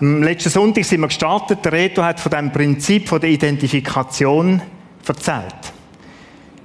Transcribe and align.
Am 0.00 0.22
letzten 0.22 0.48
Sonntag 0.48 0.86
sind 0.86 1.02
wir 1.02 1.08
gestartet. 1.08 1.62
Der 1.62 1.72
Reto 1.72 2.02
hat 2.02 2.20
von 2.20 2.30
dem 2.30 2.50
Prinzip 2.50 3.06
von 3.06 3.20
der 3.20 3.28
Identifikation 3.28 4.62
erzählt. 5.06 5.74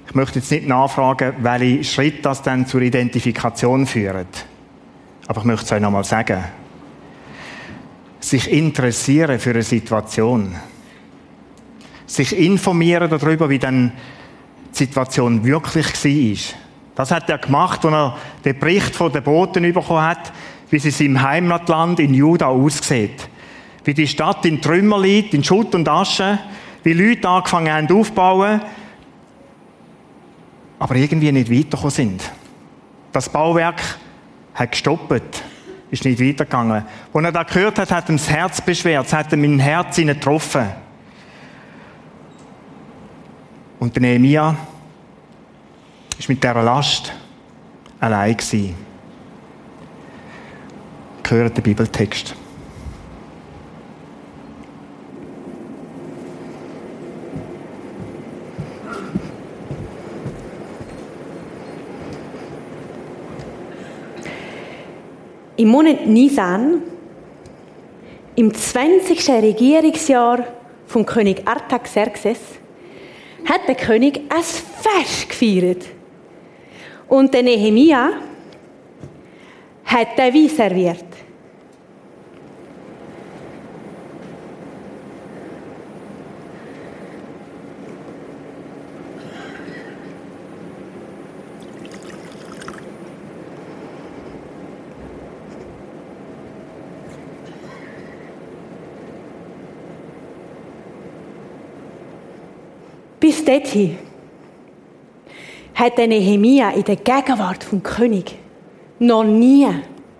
Ich 0.08 0.14
möchte 0.14 0.38
jetzt 0.38 0.50
nicht 0.50 0.66
nachfragen, 0.66 1.34
welche 1.40 1.84
Schritte 1.84 2.22
das 2.22 2.40
dann 2.40 2.66
zur 2.66 2.80
Identifikation 2.80 3.86
führen. 3.86 4.26
Aber 5.26 5.40
ich 5.40 5.44
möchte 5.44 5.66
es 5.66 5.72
euch 5.72 5.82
nochmal 5.82 6.04
sagen. 6.04 6.44
Sich 8.20 8.50
interessieren 8.50 9.38
für 9.38 9.50
eine 9.50 9.62
Situation. 9.62 10.54
Sich 12.06 12.38
informieren 12.38 13.10
darüber, 13.10 13.50
wie 13.50 13.58
dann 13.58 13.92
die 14.72 14.78
Situation 14.78 15.44
wirklich 15.44 15.86
war. 15.92 16.56
Das 16.94 17.10
hat 17.10 17.28
er 17.28 17.36
gemacht, 17.36 17.84
als 17.84 17.92
er 17.92 18.16
den 18.46 18.58
Bericht 18.58 18.96
von 18.96 19.12
den 19.12 19.22
Boten 19.22 19.62
bekommen 19.74 20.00
hat, 20.00 20.32
wie 20.70 20.76
es 20.76 20.98
seinem 20.98 21.22
Heimatland 21.22 22.00
in 22.00 22.14
Juda 22.14 22.46
aussieht. 22.46 23.28
Wie 23.84 23.94
die 23.94 24.08
Stadt 24.08 24.44
in 24.46 24.60
Trümmer 24.60 25.00
liegt, 25.00 25.34
in 25.34 25.44
Schutt 25.44 25.74
und 25.74 25.88
Asche, 25.88 26.38
wie 26.82 26.92
Leute 26.92 27.28
angefangen 27.28 27.72
haben 27.72 27.92
aufzubauen, 27.92 28.60
aber 30.78 30.94
irgendwie 30.96 31.32
nicht 31.32 31.50
weitergekommen 31.50 31.90
sind. 31.90 32.32
Das 33.12 33.28
Bauwerk 33.28 33.80
hat 34.54 34.72
gestoppt, 34.72 35.42
ist 35.90 36.04
nicht 36.04 36.20
weitergegangen. 36.20 36.84
Als 37.12 37.24
er 37.24 37.32
das 37.32 37.46
gehört 37.46 37.78
hat, 37.78 37.90
hat 37.90 38.08
ihm 38.08 38.16
das 38.16 38.28
Herz 38.28 38.60
beschwert, 38.60 39.06
es 39.06 39.12
hat 39.12 39.32
ihm 39.32 39.40
mein 39.42 39.58
Herz 39.58 39.96
getroffen. 39.96 40.66
Und 43.78 43.94
der 43.94 44.02
Nehemiah 44.02 44.56
ist 46.18 46.28
mit 46.28 46.42
dieser 46.42 46.62
Last 46.62 47.12
allein 48.00 48.36
gewesen. 48.36 48.85
Gehört 51.28 51.56
den 51.56 51.64
Bibeltext. 51.64 52.36
Im 65.56 65.68
Monat 65.68 66.06
Nisan, 66.06 66.82
im 68.36 68.54
20. 68.54 69.28
Regierungsjahr 69.28 70.46
vom 70.86 71.04
König 71.04 71.42
Artaxerxes, 71.44 72.38
hat 73.46 73.66
der 73.66 73.74
König 73.74 74.20
ein 74.28 74.42
Fest 74.42 75.28
gefeiert. 75.28 75.86
Und 77.08 77.34
der 77.34 77.42
Nehemia 77.42 78.10
hat 79.86 80.16
den 80.16 80.32
Wein 80.32 80.48
serviert. 80.48 81.15
Bis 103.36 103.44
dorthin 103.44 103.98
hat 105.74 105.98
der 105.98 106.06
Nehemia 106.06 106.70
in 106.70 106.84
der 106.84 106.96
Gegenwart 106.96 107.64
vom 107.64 107.82
König 107.82 108.38
noch 108.98 109.24
nie 109.24 109.68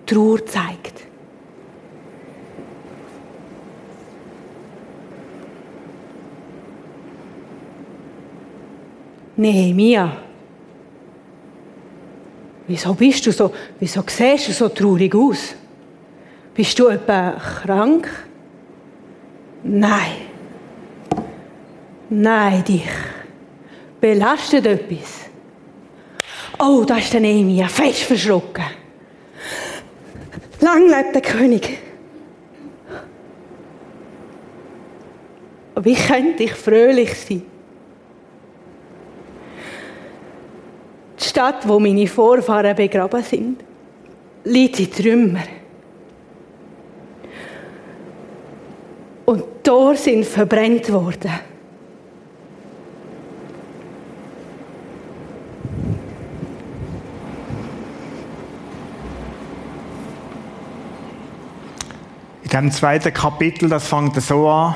Trauer 0.04 0.36
gezeigt. 0.36 1.06
Nehemia, 9.36 10.12
wieso 12.66 12.92
bist 12.92 13.26
du 13.26 13.32
so, 13.32 13.50
wieso 13.80 14.02
siehst 14.06 14.48
du 14.48 14.52
so 14.52 14.68
traurig 14.68 15.14
aus? 15.14 15.54
Bist 16.54 16.78
du 16.78 16.88
etwa 16.88 17.30
krank? 17.32 18.08
Nein. 19.62 20.26
Nein, 22.08 22.62
dich 22.62 22.84
belastet 24.00 24.66
etwas. 24.66 25.26
Oh, 26.58 26.84
da 26.86 26.96
ist 26.98 27.12
der 27.12 27.20
Nehemia 27.20 27.68
fest 27.68 28.02
verschrocken. 28.02 28.64
Lang 30.60 30.88
lebt 30.88 31.14
der 31.14 31.22
König. 31.22 31.78
Wie 35.78 35.94
könnte 35.94 36.44
ich 36.44 36.52
fröhlich 36.52 37.14
sein? 37.14 37.42
Die 41.20 41.24
Stadt, 41.24 41.68
wo 41.68 41.78
meine 41.78 42.06
Vorfahren 42.06 42.74
begraben 42.74 43.22
sind, 43.22 43.62
liegt 44.44 44.80
in 44.80 44.90
Trümmer. 44.90 45.44
Und 49.26 49.44
Tore 49.62 49.96
sind 49.96 50.24
verbrennt 50.24 50.90
worden. 50.90 51.32
Dem 62.56 62.70
zweiten 62.70 63.12
Kapitel, 63.12 63.68
das 63.68 63.86
fängt 63.86 64.20
so 64.20 64.48
an, 64.48 64.74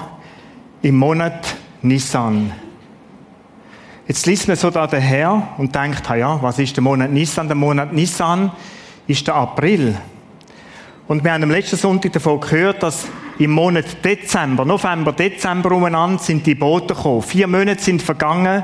im 0.83 0.97
Monat 0.97 1.57
Nissan. 1.83 2.53
Jetzt 4.07 4.27
liest 4.27 4.49
man 4.49 4.57
so 4.57 4.71
da 4.71 4.87
daher 4.87 5.49
und 5.57 5.75
denkt, 5.75 6.09
ja, 6.09 6.43
was 6.43 6.59
ist 6.59 6.77
der 6.77 6.83
Monat 6.83 7.11
Nissan? 7.11 7.47
Der 7.47 7.57
Monat 7.57 7.93
Nissan 7.93 8.51
ist 9.07 9.27
der 9.27 9.37
April. 9.37 9.97
Und 11.09 11.25
wir 11.25 11.33
haben 11.33 11.43
am 11.43 11.51
letzten 11.51 11.77
Sonntag 11.77 12.13
davon 12.13 12.41
gehört, 12.41 12.83
dass 12.83 13.07
im 13.39 13.53
Monat 13.53 14.05
Dezember, 14.05 14.65
November, 14.65 15.13
Dezember 15.13 15.73
umeinander 15.73 16.23
sind 16.23 16.47
die 16.47 16.55
Boote 16.55 16.95
gekommen. 16.95 17.23
Vier 17.23 17.47
Monate 17.47 17.83
sind 17.83 18.03
vergangen. 18.03 18.63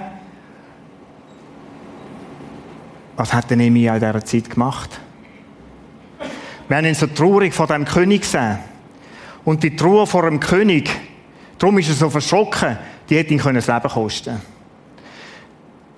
Was 3.17 3.33
hat 3.33 3.49
der 3.49 3.57
Nehemiah 3.57 3.95
in 3.95 4.01
dieser 4.01 4.25
Zeit 4.25 4.51
gemacht? 4.51 5.01
Wir 6.69 6.77
haben 6.77 6.85
ihn 6.85 6.95
so 6.95 7.07
traurig 7.07 7.55
vor 7.55 7.67
dem 7.67 7.85
König 7.85 8.23
gesehen. 8.23 8.59
Und 9.47 9.63
die 9.63 9.77
Trauer 9.77 10.09
vor 10.09 10.29
dem 10.29 10.41
König, 10.41 10.91
darum 11.57 11.79
ist 11.79 11.89
er 11.89 11.95
so 11.95 12.11
verschrocken, 12.11 12.77
die 13.09 13.17
hätte 13.17 13.33
ihn 13.33 13.55
das 13.55 13.69
Leben 13.69 13.89
kosten 13.89 14.41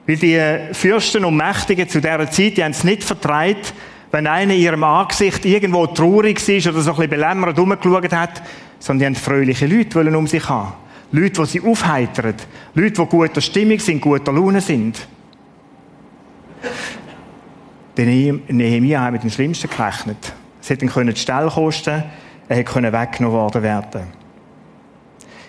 Weil 0.06 0.16
die 0.16 0.74
Fürsten 0.74 1.24
und 1.24 1.34
Mächtigen 1.34 1.88
zu 1.88 1.98
dieser 1.98 2.30
Zeit, 2.30 2.58
die 2.58 2.62
haben 2.62 2.72
es 2.72 2.84
nicht 2.84 3.02
vertreibt, 3.02 3.72
wenn 4.10 4.26
einer 4.26 4.52
in 4.52 4.60
ihrem 4.60 4.84
Angesicht 4.84 5.46
irgendwo 5.46 5.86
traurig 5.86 6.46
ist 6.46 6.66
oder 6.66 6.82
so 6.82 6.90
ein 6.90 6.96
bisschen 6.96 7.10
belämmert 7.10 7.58
rumgeschaut 7.58 8.12
hat, 8.12 8.42
sondern 8.78 8.98
die 8.98 9.06
haben 9.06 9.24
fröhliche 9.24 9.66
Leute 9.66 9.98
um 10.16 10.26
sich 10.26 10.46
haben. 10.46 10.74
Leute, 11.10 11.40
die 11.40 11.46
sie 11.46 11.60
aufheitern. 11.62 12.34
Leute, 12.74 13.02
die 13.02 13.08
guter 13.08 13.40
Stimmung 13.40 13.78
sind, 13.78 14.02
guter 14.02 14.30
Laune 14.30 14.60
sind. 14.60 15.08
Nehemiah 17.96 19.04
hat 19.04 19.12
mit 19.12 19.22
dem 19.22 19.30
Schlimmsten 19.30 19.70
gerechnet. 19.70 20.34
Es 20.60 20.68
hätte 20.68 20.84
ihn 20.84 21.06
die 21.06 21.16
Stelle 21.16 21.48
kosten 21.48 22.04
er 22.48 22.56
hätte 22.56 22.92
weggenommen 22.92 23.38
worden 23.38 23.62
werden. 23.62 24.02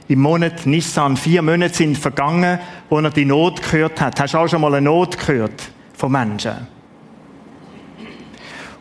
Im 0.07 0.19
Monat 0.21 0.65
Nissan, 0.65 1.15
vier 1.17 1.41
Monate 1.41 1.73
sind 1.73 1.97
vergangen, 1.97 2.59
wo 2.89 2.99
er 2.99 3.11
die 3.11 3.25
Not 3.25 3.61
gehört 3.61 4.01
hat. 4.01 4.19
Hast 4.19 4.33
du 4.33 4.39
auch 4.39 4.47
schon 4.47 4.61
mal 4.61 4.73
eine 4.73 4.81
Not 4.81 5.17
gehört 5.17 5.71
von 5.93 6.11
Menschen? 6.11 6.67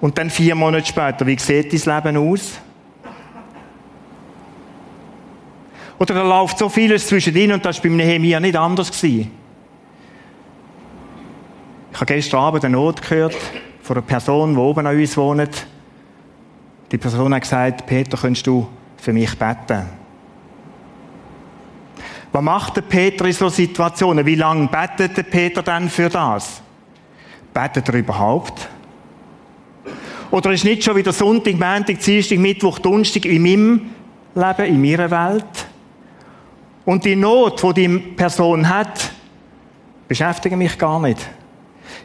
Und 0.00 0.16
dann 0.16 0.30
vier 0.30 0.54
Monate 0.54 0.86
später, 0.86 1.26
wie 1.26 1.38
sieht 1.38 1.72
dein 1.72 1.96
Leben 2.02 2.16
aus? 2.16 2.58
Oder 5.98 6.14
da 6.14 6.22
läuft 6.22 6.58
so 6.58 6.68
vieles 6.68 7.08
zwischen 7.08 7.36
ihnen 7.36 7.54
und 7.54 7.64
das 7.64 7.76
war 7.76 7.82
beim 7.82 7.96
Nehemiah 7.96 8.40
nicht 8.40 8.56
anders. 8.56 8.90
Gewesen. 8.90 9.30
Ich 11.92 11.96
habe 12.00 12.14
gestern 12.14 12.40
Abend 12.40 12.64
eine 12.64 12.76
Not 12.76 13.02
gehört 13.02 13.36
von 13.82 13.96
einer 13.96 14.06
Person, 14.06 14.54
die 14.54 14.60
oben 14.60 14.86
an 14.86 14.96
uns 14.96 15.16
wohnt. 15.16 15.66
Die 16.90 16.98
Person 16.98 17.34
hat 17.34 17.42
gesagt, 17.42 17.86
Peter, 17.86 18.16
könntest 18.16 18.46
du 18.46 18.66
für 18.96 19.12
mich 19.12 19.38
beten? 19.38 19.86
Was 22.32 22.42
macht 22.42 22.76
der 22.76 22.82
Peter 22.82 23.24
in 23.24 23.32
solchen 23.32 23.56
Situationen? 23.56 24.24
Wie 24.24 24.34
lange 24.34 24.68
betet 24.68 25.16
der 25.16 25.22
Peter 25.22 25.62
dann 25.62 25.88
für 25.88 26.08
das? 26.08 26.62
Betet 27.52 27.88
er 27.88 27.94
überhaupt? 27.94 28.68
Oder 30.30 30.52
ist 30.52 30.64
nicht 30.64 30.84
schon 30.84 30.96
wieder 30.96 31.12
Sonntag, 31.12 31.54
Montag, 31.54 32.00
Dienstag, 32.00 32.38
Mittwoch, 32.38 32.78
Donnerstag 32.78 33.24
in 33.24 33.42
meinem 33.42 33.90
Leben, 34.34 34.64
in 34.66 34.82
meiner 34.82 35.10
Welt? 35.10 35.66
Und 36.84 37.04
die 37.04 37.16
Not, 37.16 37.62
die 37.62 37.72
die 37.74 37.98
Person 37.98 38.68
hat, 38.68 39.10
beschäftigt 40.06 40.56
mich 40.56 40.78
gar 40.78 41.00
nicht. 41.00 41.26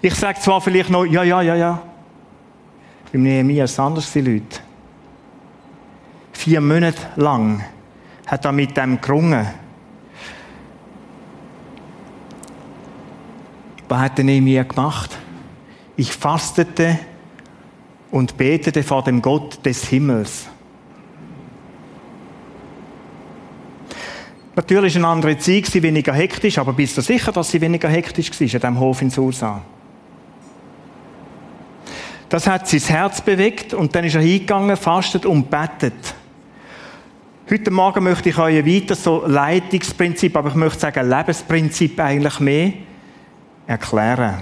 Ich 0.01 0.15
sage 0.15 0.39
zwar 0.39 0.61
vielleicht 0.61 0.89
noch, 0.89 1.05
ja, 1.05 1.23
ja, 1.23 1.41
ja, 1.41 1.55
ja. 1.55 1.81
Beim 3.11 3.23
Nehemiah 3.23 3.65
ist 3.65 3.71
es 3.71 3.79
anders, 3.79 4.11
die 4.11 4.21
Leute. 4.21 4.59
Vier 6.43 6.59
Monate 6.59 6.97
lang 7.15 7.63
hat 8.27 8.43
er 8.43 8.51
mit 8.51 8.75
dem 8.75 8.99
gerungen. 8.99 9.47
Was 13.87 13.99
hat 13.99 14.19
er 14.19 14.25
mir 14.25 14.65
gemacht? 14.65 15.17
Ich 15.95 16.11
fastete 16.11 16.99
und 18.11 18.35
betete 18.35 18.83
vor 18.83 19.05
dem 19.05 19.21
Gott 19.21 19.65
des 19.65 19.85
Himmels. 19.85 20.47
Natürlich 24.57 24.97
eine 24.97 25.07
andere 25.07 25.37
Zeit, 25.37 25.67
sie 25.67 25.81
weniger 25.81 26.11
hektisch, 26.11 26.57
aber 26.57 26.73
bist 26.73 26.97
du 26.97 27.01
sicher, 27.01 27.31
dass 27.31 27.51
sie 27.51 27.61
weniger 27.61 27.87
hektisch 27.87 28.31
war, 28.31 28.41
an 28.41 28.49
diesem 28.49 28.79
Hof 28.81 29.01
in 29.01 29.09
Susa? 29.11 29.61
Das 32.27 32.45
hat 32.47 32.67
sein 32.67 32.81
Herz 32.81 33.21
bewegt 33.21 33.73
und 33.73 33.95
dann 33.95 34.03
ist 34.03 34.15
er 34.15 34.21
hingegangen, 34.21 34.75
fastet 34.75 35.25
und 35.25 35.49
betet. 35.49 36.15
Heute 37.49 37.71
Morgen 37.71 38.05
möchte 38.05 38.29
ich 38.29 38.37
euch 38.37 38.65
weiter 38.65 38.95
so 38.95 39.25
Leitungsprinzip, 39.27 40.33
aber 40.37 40.47
ich 40.47 40.55
möchte 40.55 40.79
sagen 40.79 41.09
Lebensprinzip 41.09 41.99
eigentlich 41.99 42.39
mehr 42.39 42.71
erklären. 43.67 44.35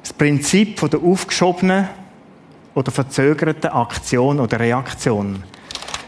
Das 0.00 0.14
Prinzip 0.14 0.78
von 0.78 0.88
der 0.88 1.00
aufgeschobenen 1.02 1.86
oder 2.74 2.90
verzögerten 2.90 3.70
Aktion 3.70 4.40
oder 4.40 4.58
Reaktion. 4.58 5.44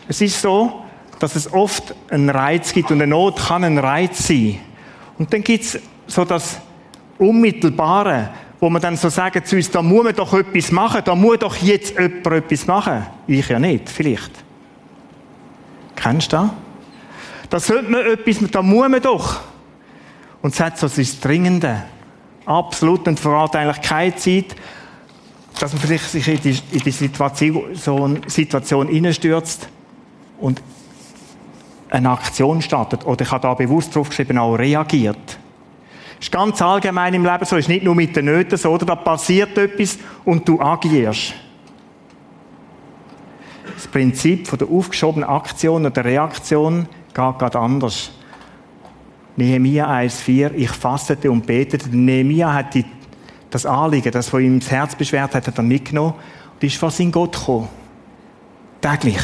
Es 0.09 0.23
ist 0.23 0.41
so, 0.41 0.83
dass 1.19 1.37
es 1.37 1.53
oft 1.53 1.94
einen 2.09 2.31
Reiz 2.31 2.73
gibt 2.73 2.91
und 2.91 3.03
eine 3.03 3.11
Not 3.11 3.37
kann 3.37 3.62
ein 3.62 3.77
Reiz 3.77 4.27
sein. 4.27 4.59
Und 5.19 5.35
dann 5.35 5.44
gibt 5.44 5.65
es 5.65 5.79
so 6.06 6.25
das 6.25 6.59
Unmittelbare, 7.19 8.31
wo 8.59 8.71
man 8.71 8.81
dann 8.81 8.97
so 8.97 9.11
sagen 9.11 9.44
zu 9.44 9.56
uns, 9.56 9.71
da 9.71 9.83
muss 9.83 10.03
man 10.03 10.15
doch 10.15 10.33
etwas 10.33 10.73
machen, 10.73 11.03
da 11.05 11.15
muss 11.15 11.41
doch 11.41 11.56
jetzt 11.56 11.99
jemand 11.99 12.27
etwas 12.27 12.67
machen. 12.67 13.05
Ich 13.27 13.47
ja 13.50 13.59
nicht, 13.59 13.91
vielleicht. 13.91 14.46
Kennst 15.97 16.33
du 16.33 16.37
das? 16.37 16.51
Da 17.51 17.61
sollte 17.61 17.91
man 17.91 18.07
etwas, 18.07 18.51
da 18.51 18.63
muss 18.63 18.89
man 18.89 19.01
doch. 19.01 19.41
Und 20.43 20.55
es 20.55 20.61
hat 20.61 20.79
so 20.79 20.89
das 20.89 21.21
Dringende. 21.21 21.83
Absolut 22.45 23.09
und 23.09 23.19
verrate 23.19 23.59
eigentlich 23.59 23.81
keine 23.83 24.15
Zeit, 24.15 24.55
dass 25.59 25.73
man 25.73 25.99
sich 25.99 26.29
in 26.29 26.41
die, 26.41 26.59
in 26.73 26.81
die 26.81 26.91
Situation, 26.91 28.21
Situation 28.27 28.89
hineinstürzt 28.89 29.69
und 30.39 30.63
eine 31.91 32.11
Aktion 32.11 32.63
startet. 32.63 33.07
Oder 33.07 33.23
ich 33.23 33.31
habe 33.31 33.43
da 33.43 33.55
bewusst 33.55 33.95
drauf 33.95 34.09
geschrieben, 34.11 34.39
auch 34.39 34.55
reagiert. 34.55 35.39
Das 36.19 36.27
ist 36.27 36.33
ganz 36.33 36.63
allgemein 36.63 37.15
im 37.15 37.25
Leben 37.25 37.45
so, 37.45 37.57
ist 37.57 37.69
nicht 37.69 37.85
nur 37.85 37.95
mit 37.95 38.17
den 38.17 38.27
Nöten 38.27 38.57
so, 38.57 38.71
oder 38.71 38.87
da 38.87 38.95
passiert 38.95 39.57
etwas 39.59 39.99
und 40.25 40.49
du 40.49 40.61
agierst. 40.61 41.35
Das 43.76 43.87
Prinzip 43.87 44.49
von 44.49 44.58
der 44.58 44.69
aufgeschobenen 44.69 45.28
Aktion 45.28 45.87
oder 45.87 46.05
Reaktion 46.05 46.88
geht 47.08 47.38
gerade 47.38 47.58
anders. 47.58 48.11
Nehemiah 49.37 49.88
1,4, 49.88 50.52
ich 50.55 50.70
fastete 50.70 51.31
und 51.31 51.46
betete. 51.46 51.88
Nehemiah 51.94 52.52
hat 52.52 52.75
die, 52.75 52.84
das 53.50 53.67
Anliegen, 53.67 54.11
das 54.11 54.28
von 54.28 54.43
ihm 54.43 54.58
das 54.58 54.70
Herz 54.70 54.96
beschwert 54.96 55.34
hat, 55.34 55.46
hat 55.46 55.58
er 55.58 55.62
mitgenommen 55.62 56.14
und 56.55 56.64
ist 56.64 56.76
vor 56.76 56.90
seinen 56.90 57.12
Gott 57.12 57.32
gekommen. 57.32 57.69
Täglich 58.81 59.23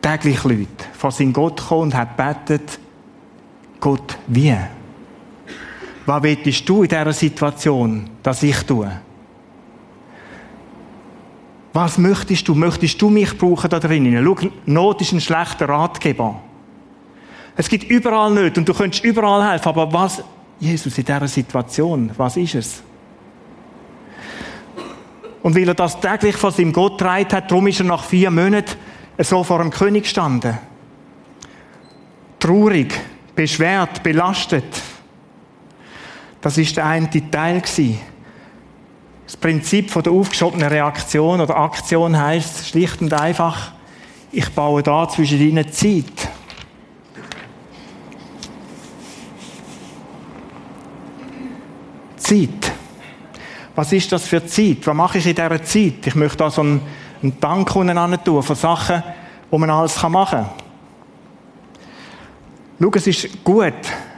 täglich 0.00 0.42
Leute 0.44 0.66
vor 0.92 1.10
seinen 1.10 1.32
Gott 1.32 1.58
gekommen 1.58 1.82
und 1.82 1.94
hat 1.94 2.16
betet, 2.16 2.78
Gott, 3.80 4.18
wie? 4.26 4.56
Was 6.06 6.22
willst 6.22 6.68
du 6.68 6.82
in 6.82 6.88
dieser 6.88 7.12
Situation, 7.12 8.10
dass 8.22 8.42
ich 8.42 8.58
tue? 8.62 8.90
Was 11.72 11.98
möchtest 11.98 12.48
du? 12.48 12.54
Möchtest 12.54 13.00
du 13.00 13.10
mich 13.10 13.36
brauchen 13.38 13.70
da 13.70 13.78
drinnen? 13.78 14.24
Schau, 14.24 14.48
Not 14.66 15.00
ist 15.00 15.12
ein 15.12 15.20
schlechter 15.20 15.68
Ratgeber. 15.68 16.40
Es 17.56 17.68
gibt 17.68 17.84
überall 17.84 18.32
nicht 18.32 18.58
und 18.58 18.68
du 18.68 18.74
könntest 18.74 19.04
überall 19.04 19.50
helfen, 19.50 19.68
aber 19.68 19.92
was, 19.92 20.22
Jesus, 20.58 20.96
in 20.98 21.04
dieser 21.04 21.28
Situation, 21.28 22.10
was 22.16 22.36
ist 22.36 22.54
es? 22.54 22.82
Und 25.42 25.54
weil 25.54 25.68
er 25.68 25.74
das 25.74 26.00
täglich 26.00 26.36
von 26.36 26.52
seinem 26.52 26.72
Gott 26.72 26.98
getragen 26.98 27.32
hat, 27.32 27.50
darum 27.50 27.66
ist 27.66 27.80
er 27.80 27.86
nach 27.86 28.04
vier 28.04 28.30
Monaten 28.30 28.76
so 29.18 29.42
vor 29.44 29.58
dem 29.58 29.70
König 29.70 30.06
standen. 30.06 30.58
Traurig, 32.38 32.92
beschwert, 33.34 34.02
belastet. 34.02 34.82
Das 36.40 36.56
ist 36.56 36.76
der 36.76 36.86
eine 36.86 37.30
Teil 37.30 37.62
Das 39.30 39.36
Prinzip 39.36 39.92
von 39.92 40.02
der 40.02 40.12
aufgeschobenen 40.12 40.66
Reaktion 40.66 41.40
oder 41.40 41.56
Aktion 41.56 42.18
heißt 42.18 42.66
schlicht 42.66 43.00
und 43.00 43.14
einfach, 43.14 43.70
ich 44.32 44.48
baue 44.50 44.82
da 44.82 45.08
zwischen 45.08 45.40
ihnen 45.40 45.70
Zeit. 45.70 46.28
Zeit. 52.16 52.72
Was 53.76 53.92
ist 53.92 54.10
das 54.10 54.26
für 54.26 54.44
Zeit? 54.44 54.84
Was 54.84 54.96
mache 54.96 55.18
ich 55.18 55.26
in 55.28 55.36
dieser 55.36 55.62
Zeit? 55.62 56.06
Ich 56.06 56.14
möchte 56.16 56.38
da 56.38 56.50
so 56.50 56.62
einen 56.62 56.80
einen 57.22 57.38
Dank 57.38 57.76
untereinander 57.76 58.22
tun 58.22 58.42
von 58.42 58.56
Sachen, 58.56 59.00
die 59.52 59.58
man 59.58 59.70
alles 59.70 60.02
machen 60.08 60.40
kann. 60.40 60.50
Schau, 62.80 62.90
es 62.94 63.06
ist 63.06 63.44
gut, 63.44 63.74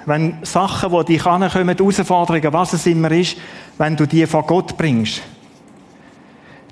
wenn 0.07 0.39
Sachen, 0.43 0.91
die 0.91 1.13
dich 1.13 1.27
ankommen, 1.27 1.77
Herausforderungen, 1.77 2.53
was 2.53 2.73
es 2.73 2.87
immer 2.87 3.11
ist, 3.11 3.37
wenn 3.79 3.97
du 3.97 4.07
die 4.07 4.27
von 4.27 4.47
Gott 4.47 4.77
bringst. 4.77 5.23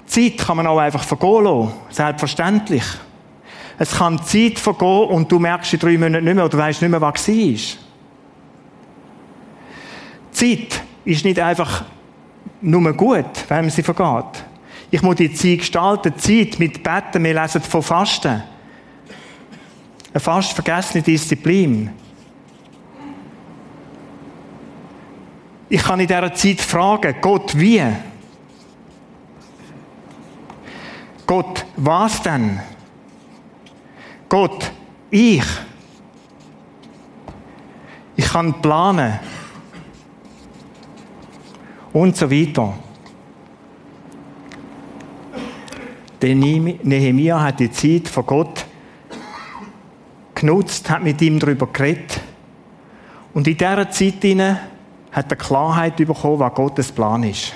Zeit 0.06 0.38
kann 0.38 0.56
man 0.56 0.66
auch 0.66 0.78
einfach 0.78 1.04
vergehen 1.04 1.44
lassen. 1.44 1.72
Selbstverständlich. 1.90 2.84
Es 3.78 3.92
kann 3.92 4.22
Zeit 4.24 4.58
vergehen 4.58 5.08
und 5.08 5.30
du 5.30 5.38
merkst 5.38 5.72
in 5.74 5.78
drei 5.78 5.96
Monaten 5.96 6.24
nicht 6.24 6.34
mehr 6.34 6.44
oder 6.44 6.58
weißt 6.58 6.82
nicht 6.82 6.90
mehr, 6.90 7.00
was 7.00 7.28
war. 7.28 7.56
Zeit 10.32 10.82
ist 11.04 11.24
nicht 11.24 11.38
einfach 11.38 11.84
nur 12.60 12.92
gut, 12.92 13.44
wenn 13.48 13.70
sie 13.70 13.82
vergeht. 13.82 14.44
Ich 14.90 15.02
muss 15.02 15.16
die 15.16 15.32
Zeit 15.32 15.58
gestalten, 15.58 16.18
Zeit 16.18 16.58
mit 16.58 16.82
Betten. 16.82 17.22
Wir 17.22 17.40
lesen 17.40 17.62
von 17.62 17.82
Fasten. 17.82 18.42
Eine 20.12 20.20
fast 20.20 20.52
vergessene 20.52 21.02
Disziplin. 21.02 21.90
Ich 25.72 25.84
kann 25.84 26.00
in 26.00 26.08
dieser 26.08 26.34
Zeit 26.34 26.60
fragen, 26.60 27.14
Gott, 27.20 27.56
wie? 27.56 27.80
Gott, 31.24 31.64
was 31.76 32.20
denn? 32.22 32.58
Gott, 34.28 34.72
ich. 35.10 35.44
Ich 38.16 38.24
kann 38.28 38.60
planen. 38.60 39.20
Und 41.92 42.16
so 42.16 42.28
weiter. 42.28 42.74
Der 46.20 46.34
Nehemiah 46.34 47.40
hat 47.40 47.60
die 47.60 47.70
Zeit 47.70 48.08
von 48.08 48.26
Gott 48.26 48.66
genutzt, 50.34 50.90
hat 50.90 51.04
mit 51.04 51.22
ihm 51.22 51.38
darüber 51.38 51.68
geredet. 51.68 52.20
Und 53.32 53.46
in 53.46 53.56
dieser 53.56 53.88
Zeit 53.88 54.24
hat 55.12 55.30
er 55.30 55.36
Klarheit 55.36 55.96
bekommen, 55.96 56.38
was 56.38 56.54
Gottes 56.54 56.92
Plan 56.92 57.22
ist. 57.22 57.52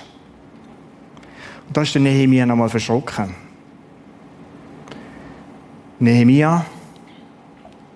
Und 1.66 1.76
da 1.76 1.82
ist 1.82 1.94
der 1.94 2.02
Nehemiah 2.02 2.46
nochmal 2.46 2.68
verschrocken. 2.68 3.34
Nehemiah, 5.98 6.64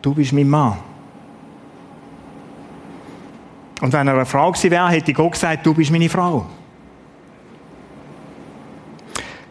du 0.01 0.15
bist 0.15 0.33
mein 0.33 0.49
Mann. 0.49 0.79
Und 3.81 3.93
wenn 3.93 4.09
er 4.09 4.15
eine 4.15 4.27
Frau 4.27 4.51
gewesen 4.51 4.71
wäre, 4.71 4.89
hätte 4.89 5.13
Gott 5.13 5.33
gesagt, 5.33 5.65
du 5.65 5.75
bist 5.75 5.91
meine 5.91 6.09
Frau. 6.09 6.47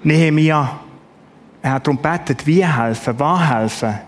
Nehemiah, 0.04 0.80
er 1.62 1.72
hat 1.72 1.88
darum 1.88 2.02
gebetet, 2.02 2.46
wie 2.46 2.66
helfen, 2.66 3.20
was 3.20 3.50
helfen. 3.50 4.00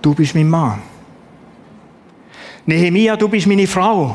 Du 0.00 0.14
bist 0.14 0.34
mein 0.34 0.48
Mann. 0.48 0.87
Nehemia, 2.68 3.16
du 3.16 3.28
bist 3.30 3.46
meine 3.46 3.66
Frau. 3.66 4.14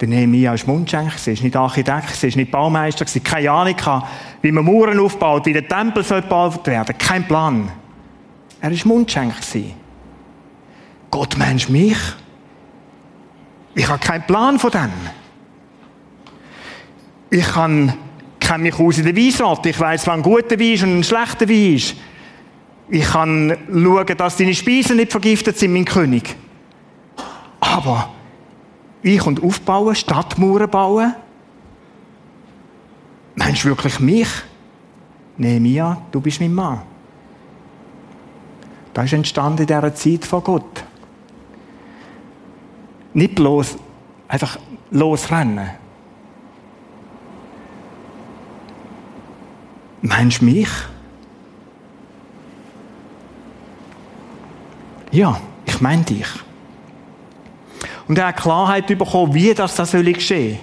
Der 0.00 0.08
Nehemia 0.08 0.50
war 0.50 0.58
Mundschenk, 0.66 1.12
war 1.24 1.32
nicht 1.32 1.54
Architekt, 1.54 2.20
war 2.20 2.36
nicht 2.36 2.50
Baumeister, 2.50 3.06
er 3.14 3.20
keine 3.20 3.50
Ahnung, 3.52 4.02
wie 4.42 4.50
man 4.50 4.64
Mauern 4.64 4.98
aufbaut, 4.98 5.46
wie 5.46 5.52
der 5.52 5.68
Tempel 5.68 6.02
gebaut 6.02 6.66
werden 6.66 6.98
Kein 6.98 7.28
Plan. 7.28 7.70
Er 8.60 8.72
war 8.72 8.86
Mundschenk. 8.86 9.34
Gott 11.12 11.38
Mensch 11.38 11.68
mich? 11.68 11.96
Ich 13.76 13.88
habe 13.88 14.00
keinen 14.00 14.26
Plan 14.26 14.58
von 14.58 14.72
dem. 14.72 14.90
Ich 17.30 17.52
kenne 17.52 17.92
mich 18.58 18.80
aus 18.80 18.98
in 18.98 19.04
der 19.04 19.16
Weinsorte. 19.16 19.68
Ich 19.68 19.78
weiß, 19.78 20.08
wann 20.08 20.18
ein 20.18 20.22
guter 20.24 20.58
Wein 20.58 20.72
ist 20.72 20.82
und 20.82 20.98
ein 20.98 21.04
schlechter 21.04 21.48
Wein 21.48 21.76
ist. 21.76 21.94
Ich 22.88 23.04
kann 23.04 23.56
schauen, 23.68 24.16
dass 24.16 24.36
deine 24.36 24.54
Speisen 24.54 24.96
nicht 24.96 25.10
vergiftet 25.10 25.58
sind, 25.58 25.72
mein 25.72 25.84
König. 25.84 26.36
Aber 27.60 28.10
ich 29.02 29.26
und 29.26 29.42
aufbauen, 29.42 29.94
Stadtmauern 29.94 30.70
bauen, 30.70 31.14
Meinst 33.36 33.64
du 33.64 33.68
wirklich 33.68 34.00
mich? 34.00 34.28
Nehemia, 35.36 36.02
du 36.10 36.20
bist 36.20 36.40
mein 36.40 36.54
Mann. 36.54 36.80
Das 38.94 39.04
ist 39.04 39.12
entstanden 39.12 39.60
in 39.60 39.66
dieser 39.66 39.94
Zeit 39.94 40.24
von 40.24 40.42
Gott. 40.42 40.84
Nicht 43.12 43.34
bloß 43.34 43.76
einfach 44.26 44.58
losrennen. 44.90 45.68
Meinst 50.00 50.40
du 50.40 50.46
mich? 50.46 50.68
Ja, 55.16 55.40
ich 55.64 55.80
meine 55.80 56.02
dich. 56.02 56.26
Und 58.06 58.18
er 58.18 58.26
hat 58.26 58.36
Klarheit 58.36 58.86
bekommen, 58.86 59.32
wie 59.32 59.54
das, 59.54 59.74
das 59.74 59.92
soll 59.92 60.12
geschehen. 60.12 60.58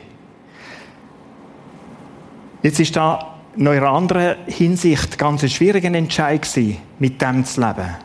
Jetzt 2.62 2.80
ist 2.80 2.96
da 2.96 3.34
in 3.58 3.68
einer 3.68 3.90
anderen 3.90 4.36
Hinsicht 4.46 5.18
ganz 5.18 5.42
ein 5.42 5.50
schwieriger 5.50 5.92
Entscheid 5.92 6.44
gewesen, 6.44 6.78
mit 7.00 7.20
dem 7.20 7.44
zu 7.44 7.62
leben. 7.62 7.96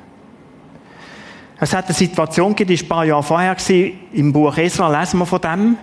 Es 1.60 1.74
hat 1.74 1.84
eine 1.84 1.94
Situation 1.94 2.54
gegeben, 2.54 2.78
die 2.78 2.82
ein 2.82 2.88
paar 2.88 3.04
Jahre 3.04 3.22
vorher 3.22 3.54
war, 3.54 3.90
im 4.14 4.32
Buch 4.32 4.56
Esra 4.56 5.00
lesen 5.00 5.18
wir 5.18 5.26
von 5.26 5.42
dem. 5.42 5.76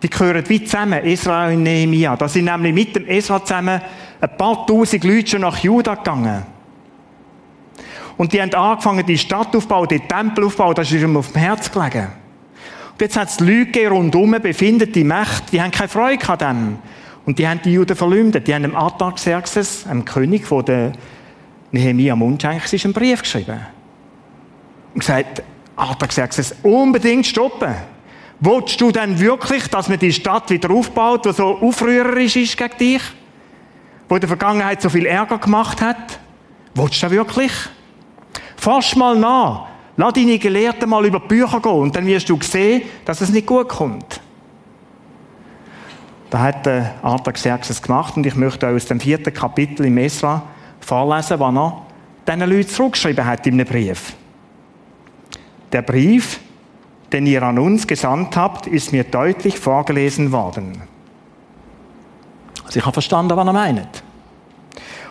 Die 0.00 0.08
gehören 0.08 0.48
wie 0.48 0.62
zusammen, 0.62 1.04
Esra 1.04 1.48
und 1.48 1.64
Nehemiah. 1.64 2.16
Da 2.16 2.28
sind 2.28 2.44
nämlich 2.44 2.72
mit 2.72 2.94
dem 2.94 3.08
Esra 3.08 3.44
zusammen 3.44 3.80
ein 4.20 4.36
paar 4.36 4.64
tausend 4.64 5.02
Leute 5.02 5.26
schon 5.26 5.40
nach 5.40 5.58
Juda 5.58 5.96
gegangen. 5.96 6.57
Und 8.18 8.32
die 8.32 8.42
haben 8.42 8.52
angefangen, 8.52 9.06
die 9.06 9.16
Stadt 9.16 9.56
aufzubauen, 9.56 9.88
den 9.88 10.06
Tempel 10.06 10.44
aufzubauen, 10.44 10.74
das 10.74 10.90
ist 10.92 11.00
ihm 11.00 11.16
auf 11.16 11.32
dem 11.32 11.40
Herz 11.40 11.72
gelegen. 11.72 12.08
Und 12.92 13.00
jetzt 13.00 13.16
hat 13.16 13.30
es 13.30 13.40
Leute 13.40 13.88
rundherum, 13.88 14.32
befindet 14.42 14.94
die 14.94 15.04
Mächte, 15.04 15.52
die 15.52 15.62
haben 15.62 15.70
keine 15.70 15.88
Freude 15.88 16.28
an 16.28 16.38
dem. 16.38 16.78
Und 17.28 17.38
die 17.38 17.46
haben 17.46 17.60
die 17.62 17.74
Juden 17.74 17.94
verleumdet. 17.94 18.48
Die 18.48 18.54
haben 18.54 18.62
dem 18.62 18.74
Artaxerxes, 18.74 19.86
einem 19.86 20.02
König, 20.04 20.48
der 20.48 20.62
der 20.62 20.92
Nehemiah 21.72 22.16
Mundschenk 22.16 22.62
einen 22.72 22.92
Brief 22.94 23.20
geschrieben. 23.20 23.60
Und 24.94 25.00
gesagt, 25.00 25.42
Artaxerxes, 25.76 26.56
unbedingt 26.62 27.26
stoppen. 27.26 27.74
Willst 28.40 28.80
du 28.80 28.90
denn 28.90 29.20
wirklich, 29.20 29.68
dass 29.68 29.90
man 29.90 29.98
die 29.98 30.12
Stadt 30.12 30.48
wieder 30.48 30.70
aufbaut, 30.70 31.26
die 31.26 31.32
so 31.32 31.58
aufrührerisch 31.58 32.36
ist 32.36 32.56
gegen 32.56 32.78
dich? 32.78 33.02
Wo 34.08 34.14
in 34.14 34.20
der 34.22 34.28
Vergangenheit 34.28 34.80
so 34.80 34.88
viel 34.88 35.04
Ärger 35.04 35.36
gemacht 35.36 35.82
hat? 35.82 36.18
Willst 36.74 37.02
du 37.02 37.06
das 37.06 37.10
wirklich? 37.10 37.52
Fass 38.58 38.96
mal 38.96 39.16
nach. 39.16 39.68
Lass 39.96 40.12
deine 40.12 40.38
Gelehrten 40.38 40.90
mal 40.90 41.06
über 41.06 41.20
die 41.20 41.28
Bücher 41.28 41.60
gehen 41.60 41.72
und 41.72 41.96
dann 41.96 42.06
wirst 42.06 42.28
du 42.28 42.38
sehen, 42.40 42.82
dass 43.04 43.20
es 43.20 43.30
nicht 43.30 43.46
gut 43.46 43.68
kommt. 43.68 44.20
Da 46.28 46.40
hat 46.40 46.66
der 46.66 46.94
Artaxerxes 47.02 47.80
gemacht 47.80 48.16
und 48.16 48.26
ich 48.26 48.34
möchte 48.34 48.68
aus 48.68 48.86
dem 48.86 49.00
vierten 49.00 49.32
Kapitel 49.32 49.86
im 49.86 49.96
Esra 49.96 50.42
vorlesen, 50.80 51.40
was 51.40 51.54
er 51.54 51.82
diesen 52.26 52.50
Leuten 52.50 52.68
zurückgeschrieben 52.68 53.24
hat 53.24 53.46
in 53.46 53.54
einem 53.54 53.66
Brief. 53.66 54.14
Der 55.72 55.82
Brief, 55.82 56.40
den 57.12 57.26
ihr 57.26 57.42
an 57.42 57.58
uns 57.58 57.86
gesandt 57.86 58.36
habt, 58.36 58.66
ist 58.66 58.92
mir 58.92 59.04
deutlich 59.04 59.58
vorgelesen 59.58 60.32
worden. 60.32 60.82
Also 62.64 62.80
ich 62.80 62.84
habe 62.84 62.92
verstanden, 62.92 63.36
was 63.36 63.46
er 63.46 63.52
meint. 63.52 64.02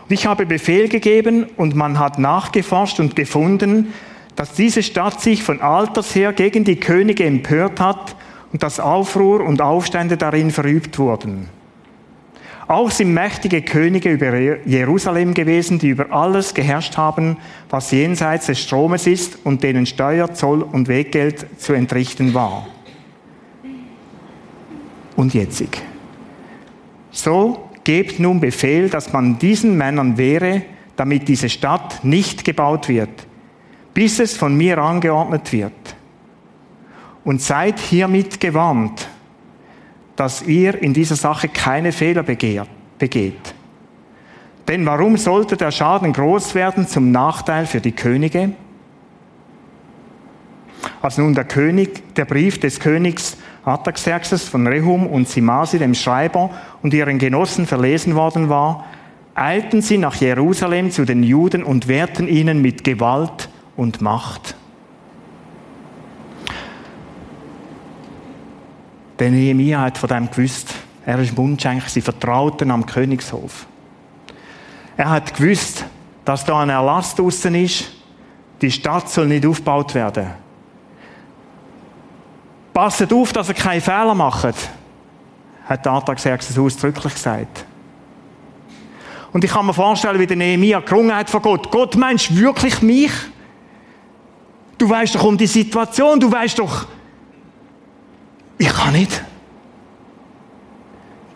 Ich 0.09 0.25
habe 0.25 0.45
Befehl 0.45 0.87
gegeben 0.87 1.47
und 1.57 1.75
man 1.75 1.99
hat 1.99 2.17
nachgeforscht 2.17 2.99
und 2.99 3.15
gefunden, 3.15 3.93
dass 4.37 4.53
diese 4.53 4.83
Stadt 4.83 5.19
sich 5.19 5.43
von 5.43 5.61
alters 5.61 6.15
her 6.15 6.31
gegen 6.31 6.63
die 6.63 6.79
Könige 6.79 7.25
empört 7.25 7.79
hat 7.79 8.15
und 8.53 8.63
dass 8.63 8.79
Aufruhr 8.79 9.41
und 9.41 9.61
Aufstände 9.61 10.15
darin 10.15 10.51
verübt 10.51 10.97
wurden. 10.97 11.49
Auch 12.67 12.91
sind 12.91 13.13
mächtige 13.13 13.61
Könige 13.61 14.11
über 14.11 14.33
Jerusalem 14.65 15.33
gewesen, 15.33 15.79
die 15.79 15.89
über 15.89 16.11
alles 16.11 16.53
geherrscht 16.53 16.97
haben, 16.97 17.37
was 17.69 17.91
jenseits 17.91 18.47
des 18.47 18.59
Stromes 18.59 19.07
ist 19.07 19.39
und 19.45 19.63
denen 19.63 19.85
Steuer, 19.85 20.33
Zoll 20.33 20.63
und 20.63 20.87
Weggeld 20.87 21.45
zu 21.59 21.73
entrichten 21.73 22.33
war. 22.33 22.67
Und 25.15 25.33
jetzig. 25.33 25.81
So 27.11 27.66
gebt 27.87 28.19
nun 28.19 28.41
Befehl, 28.41 28.89
dass 28.89 29.13
man 29.13 29.39
diesen 29.39 29.77
Männern 29.77 30.17
wehre, 30.17 30.63
damit 30.97 31.29
diese 31.29 31.47
Stadt 31.47 32.03
nicht 32.03 32.43
gebaut 32.43 32.89
wird, 32.89 33.25
bis 33.93 34.19
es 34.19 34.35
von 34.35 34.57
mir 34.57 34.77
angeordnet 34.79 35.53
wird. 35.53 35.71
Und 37.23 37.41
seid 37.41 37.79
hiermit 37.79 38.41
gewarnt, 38.41 39.07
dass 40.17 40.41
ihr 40.41 40.83
in 40.83 40.93
dieser 40.93 41.15
Sache 41.15 41.47
keine 41.47 41.93
Fehler 41.93 42.23
begeht. 42.23 43.55
Denn 44.67 44.85
warum 44.85 45.15
sollte 45.15 45.55
der 45.55 45.71
Schaden 45.71 46.11
groß 46.11 46.55
werden 46.55 46.89
zum 46.89 47.11
Nachteil 47.11 47.65
für 47.65 47.79
die 47.79 47.93
Könige? 47.93 48.51
Als 51.01 51.17
nun 51.17 51.33
der 51.33 51.45
König, 51.45 52.15
der 52.15 52.25
Brief 52.25 52.59
des 52.59 52.81
Königs 52.81 53.37
Artaxerxes 53.67 54.47
von 54.47 54.65
Rehum 54.65 55.07
und 55.07 55.27
Simasi, 55.27 55.77
dem 55.77 55.93
Schreiber, 55.93 56.51
und 56.81 56.93
ihren 56.93 57.19
Genossen 57.19 57.67
verlesen 57.67 58.15
worden 58.15 58.47
war, 58.47 58.85
eilten 59.35 59.81
sie 59.81 59.97
nach 59.97 60.15
Jerusalem 60.15 60.89
zu 60.89 61.05
den 61.05 61.21
Juden 61.21 61.63
und 61.63 61.87
wehrten 61.87 62.27
ihnen 62.27 62.61
mit 62.61 62.83
Gewalt 62.83 63.49
und 63.75 64.01
Macht. 64.01 64.55
Der 69.19 69.31
Nehemiah 69.31 69.81
hat 69.81 69.97
von 69.97 70.09
dem 70.09 70.29
gewusst. 70.31 70.73
Er 71.05 71.19
ist 71.19 71.35
Mundschenk, 71.37 71.83
sie 71.87 72.01
vertrauten 72.01 72.71
am 72.71 72.85
Königshof. 72.85 73.65
Er 74.95 75.09
hat 75.09 75.35
gewusst, 75.35 75.85
dass 76.23 76.45
da 76.45 76.61
ein 76.61 76.69
Erlass 76.69 77.15
draussen 77.15 77.55
ist, 77.55 77.91
die 78.61 78.71
Stadt 78.71 79.09
soll 79.09 79.27
nicht 79.27 79.45
aufgebaut 79.45 79.93
werden. 79.93 80.46
Passet 82.77 83.11
auf, 83.11 83.33
dass 83.33 83.47
ihr 83.47 83.55
keine 83.55 83.81
Fehler 83.81 84.13
macht, 84.13 84.53
hat 85.65 85.83
der 85.83 85.91
Antragsherr 85.91 86.37
ausdrücklich 86.59 87.11
gesagt. 87.11 87.65
Und 89.33 89.43
ich 89.43 89.49
kann 89.49 89.65
mir 89.65 89.73
vorstellen, 89.73 90.19
wie 90.19 90.27
der 90.27 90.37
Nehemiah 90.37 90.81
gerungen 90.81 91.15
hat 91.15 91.27
von 91.27 91.41
Gott. 91.41 91.71
Gott, 91.71 91.95
meinst 91.95 92.37
wirklich 92.37 92.83
mich? 92.83 93.11
Du 94.77 94.87
weißt 94.87 95.15
doch 95.15 95.23
um 95.23 95.35
die 95.35 95.47
Situation, 95.47 96.19
du 96.19 96.31
weißt 96.31 96.59
doch, 96.59 96.85
ich 98.59 98.69
kann 98.69 98.93
nicht. 98.93 99.23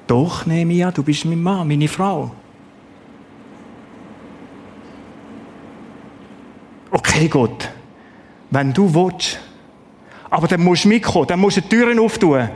Doch, 0.05 0.45
Nehemiah, 0.45 0.91
du 0.91 1.01
bist 1.01 1.25
mein 1.25 1.41
Mann, 1.41 1.67
meine 1.67 1.87
Frau. 1.87 2.29
Okay, 6.91 7.27
Gott, 7.27 7.67
wenn 8.51 8.71
du 8.71 8.93
willst, 8.93 9.39
aber 10.31 10.47
dann 10.47 10.63
musst 10.63 10.85
du 10.85 10.87
mitkommen, 10.87 11.27
dann 11.27 11.39
musst 11.39 11.57
du 11.57 11.61
die 11.61 11.67
Türen 11.69 11.99
auftun. 11.99 12.49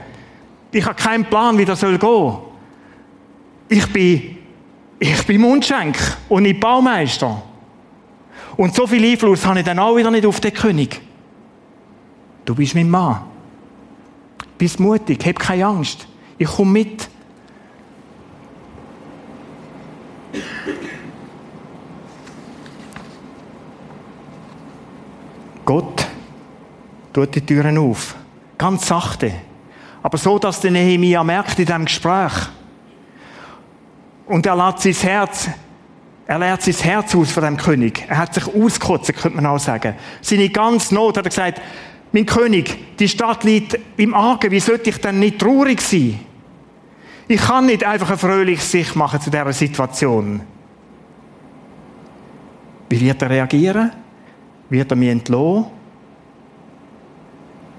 Ich 0.71 0.85
habe 0.85 0.95
keinen 0.95 1.25
Plan, 1.25 1.57
wie 1.57 1.65
das 1.65 1.81
soll 1.81 1.99
gehen. 1.99 2.37
Ich 3.67 3.85
bin, 3.91 4.37
ich 4.97 5.25
bin 5.27 5.41
Mundschenk 5.41 5.97
und 6.29 6.43
nicht 6.43 6.59
Baumeister. 6.59 7.43
Und 8.55 8.73
so 8.73 8.87
viel 8.87 9.03
Einfluss 9.03 9.45
habe 9.45 9.59
ich 9.59 9.65
dann 9.65 9.77
auch 9.77 9.95
wieder 9.97 10.09
nicht 10.09 10.25
auf 10.25 10.39
den 10.39 10.53
König. 10.53 11.01
Du 12.45 12.55
bist 12.55 12.75
mein 12.75 12.89
Mann. 12.89 13.23
Bist 14.57 14.79
mutig, 14.79 15.25
hab 15.25 15.37
keine 15.37 15.65
Angst. 15.65 16.07
Ich 16.37 16.47
komme 16.47 16.71
mit. 16.71 17.09
Gott 25.65 26.04
tut 27.15 27.33
die 27.33 27.41
Türen 27.41 27.77
auf. 27.77 28.13
Ganz 28.57 28.87
sachte. 28.87 29.31
Aber 30.03 30.17
so, 30.17 30.37
dass 30.37 30.59
der 30.59 30.71
Nehemiah 30.71 31.23
merkt 31.23 31.57
in 31.57 31.65
diesem 31.65 31.85
Gespräch. 31.85 32.33
Und 34.25 34.45
er 34.45 34.55
lässt 34.55 34.81
sein 34.81 35.09
Herz, 35.09 35.49
er 36.27 36.39
lehrt 36.39 36.61
sein 36.61 36.73
Herz 36.73 37.15
aus 37.15 37.31
von 37.31 37.43
dem 37.43 37.57
König. 37.57 38.03
Er 38.09 38.17
hat 38.17 38.33
sich 38.33 38.45
ausgekotzt, 38.47 39.15
könnte 39.15 39.37
man 39.37 39.45
auch 39.45 39.59
sagen. 39.59 39.95
Seine 40.21 40.49
ganze 40.49 40.93
Not 40.93 41.17
hat 41.17 41.25
er 41.25 41.29
gesagt, 41.29 41.61
mein 42.11 42.25
König, 42.25 42.97
die 42.97 43.07
Stadt 43.07 43.43
liegt 43.43 43.79
im 43.97 44.13
Argen, 44.13 44.51
wie 44.51 44.59
sollte 44.59 44.89
ich 44.89 44.97
denn 44.97 45.19
nicht 45.19 45.39
traurig 45.39 45.81
sein? 45.81 46.19
Ich 47.27 47.41
kann 47.41 47.67
nicht 47.67 47.83
einfach 47.83 48.11
ein 48.11 48.17
fröhliches 48.17 48.69
Sicht 48.69 48.95
machen 48.95 49.21
zu 49.21 49.29
dieser 49.29 49.53
Situation. 49.53 50.41
Wie 52.89 52.99
wird 52.99 53.21
er 53.21 53.29
reagieren? 53.29 53.91
Wird 54.69 54.91
er 54.91 54.97
mich 54.97 55.09
entlohnen? 55.09 55.65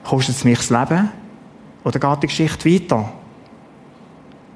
Kostet 0.09 0.37
es 0.37 0.45
mich 0.45 0.59
das 0.59 0.71
Leben? 0.71 1.11
Oder 1.83 1.99
geht 1.99 2.23
die 2.23 2.27
Geschichte 2.29 2.71
weiter? 2.73 3.13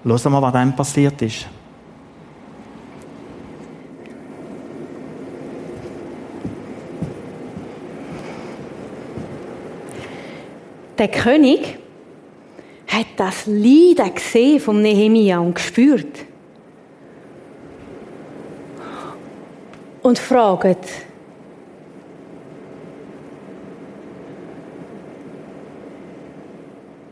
Los 0.05 0.25
mal, 0.25 0.41
was 0.41 0.53
dann 0.53 0.77
passiert 0.77 1.21
ist. 1.23 1.47
Der 10.97 11.09
König 11.09 11.79
hat 12.87 13.07
das 13.17 13.47
Leiden 13.47 14.15
gesehen 14.15 14.61
vom 14.61 14.81
Nehemia 14.81 15.41
und 15.41 15.55
gespürt. 15.55 16.27
Und 20.03 20.19
fragt, 20.19 21.10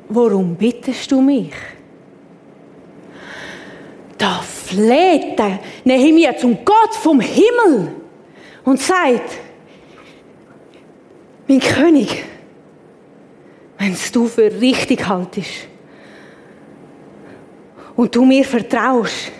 warum 0.09 0.55
bittest 0.55 1.11
du 1.11 1.21
mich? 1.21 1.53
Da 4.17 4.41
fleht 4.41 5.39
der 5.39 5.61
Nehemiah 5.85 6.37
zum 6.37 6.65
Gott 6.65 6.95
vom 6.95 7.21
Himmel 7.21 7.93
und 8.65 8.81
sagt, 8.81 9.39
mein 11.47 11.61
König, 11.61 12.25
wenn 13.79 13.93
es 13.93 14.11
du 14.11 14.27
für 14.27 14.51
richtig 14.61 15.07
haltest 15.07 15.69
und 17.97 18.15
du 18.15 18.25
mir 18.25 18.45
vertraust, 18.45 19.33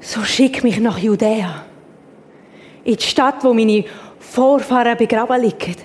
so 0.00 0.22
schick 0.22 0.64
mich 0.64 0.80
nach 0.80 0.98
Judäa, 0.98 1.64
in 2.84 2.96
die 2.96 3.02
Stadt, 3.02 3.44
wo 3.44 3.52
meine 3.52 3.84
Vorfahren 4.18 4.96
begraben 4.96 5.40
liegen. 5.42 5.76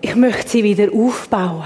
Ich 0.00 0.07
möchte 0.18 0.48
sie 0.48 0.62
wieder 0.62 0.92
aufbauen. 0.92 1.64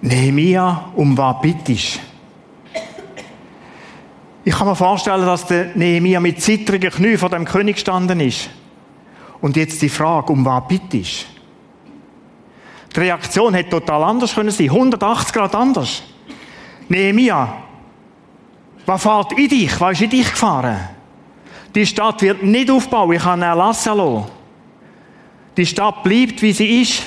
Nehemia, 0.00 0.90
um 0.94 1.16
was 1.16 1.40
bittest? 1.40 1.98
Ich 4.44 4.54
kann 4.54 4.66
mir 4.66 4.76
vorstellen, 4.76 5.24
dass 5.24 5.46
der 5.46 5.74
Nehemia 5.74 6.20
mit 6.20 6.42
zittrigen 6.42 6.90
Knien 6.90 7.16
vor 7.16 7.30
dem 7.30 7.46
König 7.46 7.76
gestanden 7.76 8.20
ist. 8.20 8.50
Und 9.40 9.56
jetzt 9.56 9.80
die 9.80 9.88
Frage, 9.88 10.32
um 10.32 10.44
was 10.44 10.68
bittest? 10.68 11.26
Die 12.94 13.00
Reaktion 13.00 13.54
hätte 13.54 13.70
total 13.70 14.04
anders 14.04 14.34
können 14.34 14.50
sein, 14.50 14.66
180 14.66 15.32
Grad 15.32 15.54
anders. 15.54 16.02
Nehemia, 16.88 17.62
was 18.86 19.02
fährt 19.02 19.32
in 19.32 19.48
dich? 19.48 19.80
Was 19.80 19.92
ist 19.92 20.02
in 20.02 20.10
dich 20.10 20.30
gefahren? 20.30 20.88
Die 21.74 21.86
Stadt 21.86 22.22
wird 22.22 22.42
nicht 22.42 22.70
aufbauen, 22.70 23.12
ich 23.12 23.22
kann 23.22 23.42
erlassen 23.42 23.96
lassen. 23.96 24.24
Die 25.56 25.66
Stadt 25.66 26.02
bleibt, 26.02 26.40
wie 26.42 26.52
sie 26.52 26.82
ist. 26.82 27.02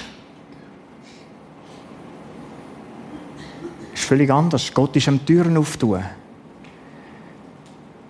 Ist 3.93 4.03
völlig 4.03 4.31
anders. 4.31 4.74
Gott 4.74 4.96
ist 4.96 5.07
am 5.07 5.25
Türen 5.25 5.57
auftun. 5.57 6.03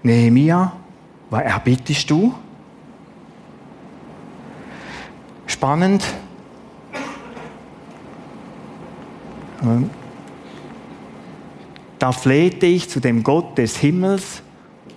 Nehemia, 0.03 0.71
was 1.29 1.43
erbittest 1.43 2.09
du? 2.09 2.33
Spannend. 5.45 6.03
Da 11.99 12.11
flehte 12.11 12.65
ich 12.65 12.89
zu 12.89 12.99
dem 12.99 13.23
Gott 13.23 13.57
des 13.57 13.77
Himmels 13.77 14.43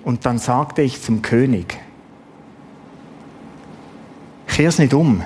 und 0.04 0.26
dann 0.26 0.38
sagte 0.38 0.82
ich 0.82 1.00
zum 1.00 1.22
König, 1.22 1.78
kehr's 4.46 4.78
nicht 4.78 4.92
um. 4.92 5.22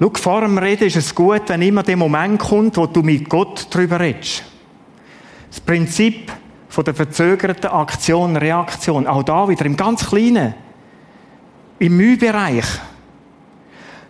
Schau, 0.00 0.12
vor 0.14 0.40
dem 0.40 0.56
Reden 0.56 0.86
ist 0.86 0.96
es 0.96 1.14
gut, 1.14 1.42
wenn 1.48 1.60
immer 1.60 1.82
der 1.82 1.96
Moment 1.96 2.38
kommt, 2.38 2.76
wo 2.76 2.86
du 2.86 3.02
mit 3.02 3.28
Gott 3.28 3.66
darüber 3.70 4.00
redest. 4.00 4.44
Das 5.50 5.60
Prinzip 5.60 6.32
von 6.68 6.84
der 6.84 6.94
verzögerten 6.94 7.70
Aktion, 7.70 8.36
Reaktion, 8.36 9.06
auch 9.06 9.22
da 9.22 9.48
wieder 9.48 9.66
im 9.66 9.76
ganz 9.76 10.08
Kleinen, 10.08 10.54
im 11.78 11.96
Mühbereich. 11.96 12.66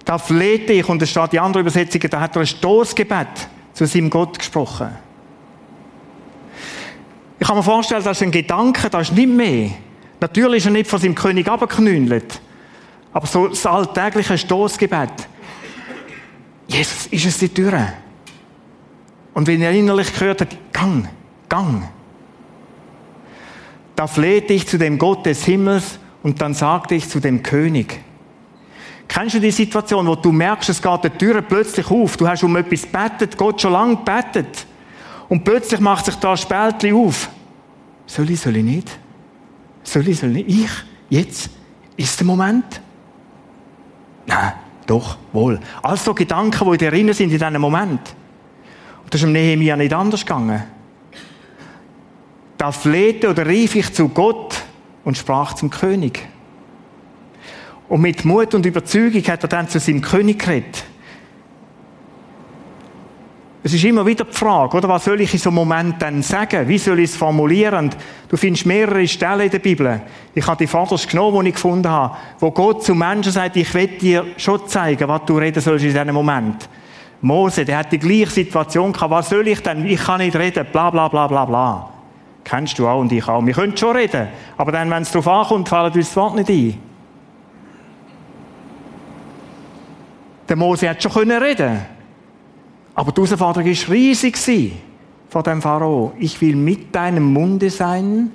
Da 0.04 0.18
flehte 0.18 0.72
ich, 0.72 0.88
und 0.88 1.02
es 1.02 1.10
steht 1.10 1.32
die 1.32 1.40
andere 1.40 1.60
Übersetzung, 1.60 2.02
da 2.10 2.20
hat 2.20 2.36
er 2.36 2.40
ein 2.40 2.46
Stoßgebet 2.46 3.48
zu 3.78 3.86
seinem 3.86 4.10
Gott 4.10 4.36
gesprochen. 4.40 4.88
Ich 7.38 7.46
kann 7.46 7.56
mir 7.56 7.62
vorstellen, 7.62 8.02
das 8.02 8.16
ist 8.16 8.24
ein 8.24 8.32
Gedanke, 8.32 8.90
das 8.90 9.10
ist 9.10 9.16
nicht 9.16 9.28
mehr. 9.28 9.70
Natürlich 10.20 10.58
ist 10.58 10.66
er 10.66 10.72
nicht 10.72 10.90
von 10.90 10.98
seinem 10.98 11.14
König 11.14 11.46
abgeknündelt. 11.46 12.40
Aber 13.12 13.28
so 13.28 13.46
das 13.46 13.64
alltägliche 13.64 14.36
Stoßgebet. 14.36 15.12
Jesus, 16.66 17.06
ist 17.06 17.24
es 17.24 17.38
die 17.38 17.50
Tür? 17.50 17.92
Und 19.32 19.46
wenn 19.46 19.62
er 19.62 19.70
innerlich 19.70 20.12
gehört 20.12 20.40
hat, 20.40 20.56
Gang, 20.72 21.08
Gang. 21.48 21.88
Da 23.94 24.08
flehte 24.08 24.54
ich 24.54 24.66
zu 24.66 24.76
dem 24.76 24.98
Gott 24.98 25.24
des 25.24 25.44
Himmels 25.44 26.00
und 26.24 26.40
dann 26.42 26.52
sagte 26.52 26.96
ich 26.96 27.08
zu 27.08 27.20
dem 27.20 27.44
König. 27.44 28.00
Kennst 29.08 29.34
du 29.34 29.40
die 29.40 29.50
Situation, 29.50 30.06
wo 30.06 30.14
du 30.14 30.30
merkst, 30.30 30.68
es 30.68 30.82
geht 30.82 31.04
die 31.04 31.10
Tür 31.10 31.40
plötzlich 31.40 31.90
auf, 31.90 32.16
du 32.18 32.28
hast 32.28 32.44
um 32.44 32.54
etwas 32.56 32.84
bettet, 32.84 33.36
Gott 33.38 33.60
schon 33.60 33.72
lange 33.72 33.96
bettet 33.96 34.66
und 35.30 35.42
plötzlich 35.42 35.80
macht 35.80 36.04
sich 36.04 36.14
da 36.16 36.36
Spältchen 36.36 36.94
auf. 36.94 37.30
Soll 38.06 38.30
ich, 38.30 38.40
soll 38.40 38.56
ich 38.56 38.64
nicht? 38.64 38.98
Soll 39.82 40.06
ich, 40.08 40.18
soll 40.18 40.36
ich 40.36 40.46
nicht? 40.46 40.64
Ich? 40.64 40.70
Jetzt? 41.08 41.50
Ist 41.96 42.20
der 42.20 42.26
Moment? 42.26 42.80
Nein, 44.26 44.52
doch, 44.86 45.16
wohl. 45.32 45.58
Also 45.82 46.12
Gedanken, 46.14 46.64
die 46.64 46.72
in 46.72 46.78
dir 46.78 46.90
drin 46.90 47.12
sind 47.14 47.32
in 47.32 47.38
diesem 47.38 47.60
Moment. 47.60 48.14
Und 49.02 49.14
das 49.14 49.22
ist 49.22 49.26
im 49.26 49.32
Nehemiah 49.32 49.76
nicht 49.76 49.92
anders 49.92 50.20
gegangen. 50.20 50.62
Da 52.58 52.72
flehte 52.72 53.30
oder 53.30 53.46
rief 53.46 53.74
ich 53.74 53.92
zu 53.94 54.08
Gott 54.08 54.62
und 55.04 55.16
sprach 55.16 55.54
zum 55.54 55.70
König. 55.70 56.28
Und 57.88 58.02
mit 58.02 58.24
Mut 58.24 58.54
und 58.54 58.66
Überzeugung 58.66 59.22
hat 59.22 59.42
er 59.42 59.48
dann 59.48 59.68
zu 59.68 59.78
seinem 59.80 60.02
König 60.02 60.38
geredet. 60.38 60.84
Es 63.62 63.74
ist 63.74 63.84
immer 63.84 64.06
wieder 64.06 64.24
die 64.24 64.32
Frage, 64.32 64.76
oder? 64.76 64.88
Was 64.88 65.04
soll 65.04 65.20
ich 65.20 65.32
in 65.32 65.38
so 65.38 65.50
einem 65.50 65.56
Moment 65.56 66.00
dann 66.00 66.22
sagen? 66.22 66.68
Wie 66.68 66.78
soll 66.78 67.00
ich 67.00 67.10
es 67.10 67.16
formulieren? 67.16 67.86
Und 67.86 67.96
du 68.28 68.36
findest 68.36 68.66
mehrere 68.66 69.06
Stellen 69.06 69.40
in 69.40 69.50
der 69.50 69.58
Bibel. 69.58 70.00
Ich 70.34 70.46
habe 70.46 70.56
die 70.56 70.66
Vaters 70.66 71.08
genommen, 71.08 71.42
die 71.42 71.48
ich 71.48 71.54
gefunden 71.54 71.88
habe, 71.88 72.16
wo 72.38 72.50
Gott 72.50 72.84
zu 72.84 72.94
Menschen 72.94 73.32
sagt, 73.32 73.56
ich 73.56 73.74
will 73.74 73.88
dir 73.88 74.24
schon 74.36 74.66
zeigen, 74.68 75.08
was 75.08 75.22
du 75.26 75.38
reden 75.38 75.60
sollst 75.60 75.84
in 75.84 75.92
diesem 75.92 76.14
Moment. 76.14 76.68
Mose, 77.20 77.64
der 77.64 77.78
hat 77.78 77.90
die 77.90 77.98
gleiche 77.98 78.30
Situation 78.30 78.92
gehabt. 78.92 79.10
Was 79.10 79.28
soll 79.28 79.48
ich 79.48 79.60
denn? 79.60 79.84
Ich 79.86 80.02
kann 80.02 80.20
nicht 80.20 80.36
reden. 80.36 80.64
Bla, 80.70 80.90
bla, 80.90 81.08
bla, 81.08 81.26
bla, 81.26 81.44
bla. 81.44 81.90
Kennst 82.44 82.78
du 82.78 82.86
auch 82.86 83.00
und 83.00 83.10
ich 83.10 83.26
auch. 83.26 83.44
Wir 83.44 83.54
können 83.54 83.76
schon 83.76 83.96
reden. 83.96 84.28
Aber 84.56 84.70
dann, 84.70 84.88
wenn 84.88 85.02
es 85.02 85.10
darauf 85.10 85.26
ankommt, 85.26 85.68
fallen 85.68 85.92
uns 85.92 86.06
das 86.06 86.16
Wort 86.16 86.36
nicht 86.36 86.48
ein. 86.48 86.87
Der 90.48 90.56
Mose 90.56 90.88
hat 90.88 91.02
schon 91.02 91.30
reden 91.30 91.80
Aber 92.94 93.12
die 93.12 93.20
Herausforderung 93.20 93.66
war 93.66 93.94
riesig 93.94 94.72
von 95.28 95.42
dem 95.42 95.60
Pharao. 95.60 96.12
Ich 96.18 96.40
will 96.40 96.56
mit 96.56 96.94
deinem 96.94 97.24
Munde 97.32 97.68
sein 97.70 98.30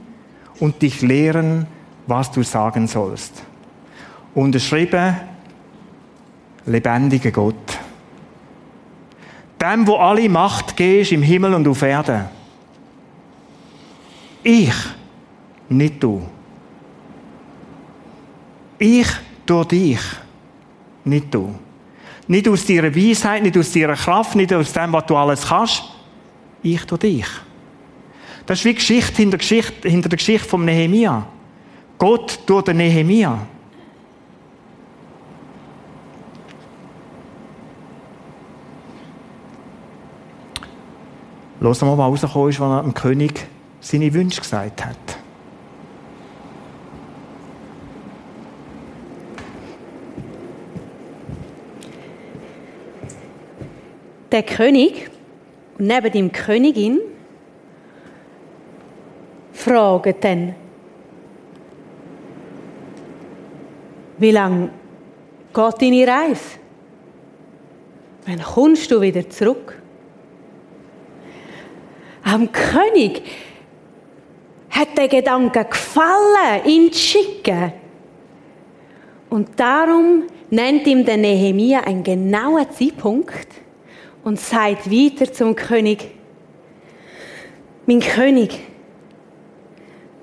und 0.60 0.82
dich 0.82 1.02
lehren, 1.02 1.66
was 2.06 2.32
du 2.32 2.44
sagen 2.44 2.88
sollst. 2.88 3.44
Unterschrieben, 4.36 5.16
lebendiger 6.66 7.32
Gott. 7.32 7.56
Dem, 9.60 9.88
wo 9.88 9.96
alle 9.96 10.30
Macht 10.30 10.76
gehst 10.76 11.12
im 11.12 11.24
Himmel 11.24 11.54
und 11.54 11.68
auf 11.68 11.82
Erden. 11.82 12.26
Ich, 14.44 14.74
nicht 15.70 16.04
du. 16.04 16.22
Ich 18.78 19.08
durch 19.46 19.68
dich, 19.68 20.00
nicht 21.06 21.34
du. 21.34 21.56
Nicht 22.28 22.48
aus 22.48 22.66
deiner 22.66 22.96
Weisheit, 22.96 23.44
nicht 23.44 23.58
aus 23.58 23.72
deiner 23.72 23.96
Kraft, 23.96 24.36
nicht 24.36 24.54
aus 24.54 24.72
dem, 24.72 24.94
was 24.94 25.06
du 25.06 25.16
alles 25.16 25.46
kannst. 25.48 25.84
Ich 26.62 26.84
durch 26.86 27.02
dich. 27.02 27.28
Das 28.46 28.60
ist 28.60 28.66
wie 28.66 28.74
Geschichte 28.74 29.18
hinter, 29.18 29.38
Geschichte 29.38 29.90
hinter 29.90 30.10
der 30.10 30.18
Geschichte 30.18 30.48
vom 30.48 30.66
Nehemia. 30.66 31.26
Gott 31.98 32.40
durch 32.46 32.64
den 32.64 32.78
Nehemia. 32.78 33.40
Los 41.60 41.82
mal, 41.82 41.98
was 41.98 42.24
rausgekommen 42.24 42.50
ist, 42.50 42.60
was 42.60 42.70
er 42.70 42.84
dem 42.84 42.94
König 42.94 43.48
seine 43.80 44.14
Wünsche 44.14 44.42
gesagt 44.42 44.86
hat. 44.86 45.23
Der 54.34 54.42
König 54.42 55.12
und 55.78 55.86
neben 55.86 56.12
dem 56.12 56.32
Königin 56.32 57.00
fragen 59.52 60.16
dann, 60.22 60.56
wie 64.18 64.32
lange 64.32 64.72
geht 65.54 65.82
deine 65.82 66.08
Reise? 66.08 66.58
Wann 68.26 68.42
kommst 68.42 68.90
du 68.90 69.02
wieder 69.02 69.30
zurück? 69.30 69.80
Am 72.24 72.52
König 72.52 73.22
hat 74.72 74.98
der 74.98 75.10
Gedanke 75.10 75.64
gefallen, 75.64 76.66
ihn 76.66 76.92
zu 76.92 77.00
schicken. 77.00 77.72
Und 79.30 79.60
darum 79.60 80.24
nennt 80.50 80.88
ihm 80.88 81.06
der 81.06 81.18
Nehemia 81.18 81.82
einen 81.82 82.04
genauen 82.04 82.66
Zeitpunkt 82.72 83.63
und 84.24 84.40
sagt 84.40 84.90
weiter 84.90 85.32
zum 85.32 85.56
König, 85.56 86.12
mein 87.86 88.00
König, 88.00 88.60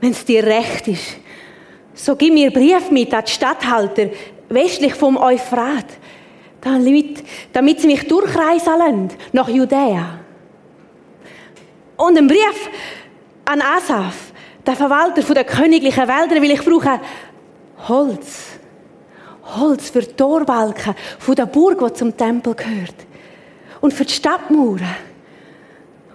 wenn 0.00 0.12
es 0.12 0.24
dir 0.24 0.44
recht 0.44 0.88
ist, 0.88 1.18
so 1.94 2.16
gib 2.16 2.32
mir 2.32 2.50
Brief 2.50 2.90
mit 2.90 3.12
an 3.12 3.24
die 3.26 3.30
Statthalter 3.30 4.08
westlich 4.48 4.94
vom 4.94 5.16
Euphrat, 5.16 5.86
damit, 6.60 7.22
damit 7.52 7.80
sie 7.80 7.86
mich 7.86 8.06
durchreisen 8.08 8.78
lassen 8.78 9.08
nach 9.32 9.48
Judäa. 9.48 10.20
Und 11.96 12.16
einen 12.16 12.28
Brief 12.28 12.70
an 13.44 13.60
Asaf, 13.60 14.32
der 14.66 14.76
Verwalter 14.76 15.22
der 15.34 15.44
königlichen 15.44 16.08
Wälder, 16.08 16.36
weil 16.36 16.50
ich 16.50 16.64
brauche 16.64 17.00
Holz. 17.88 18.46
Holz 19.56 19.90
für 19.90 20.00
die 20.00 20.12
Torbalken 20.14 20.94
von 21.18 21.34
der 21.34 21.46
Burg, 21.46 21.78
die 21.84 21.92
zum 21.94 22.16
Tempel 22.16 22.54
gehört. 22.54 22.94
Und 23.80 23.94
für 23.94 24.04
die 24.04 24.12
Stadtmauern. 24.12 24.96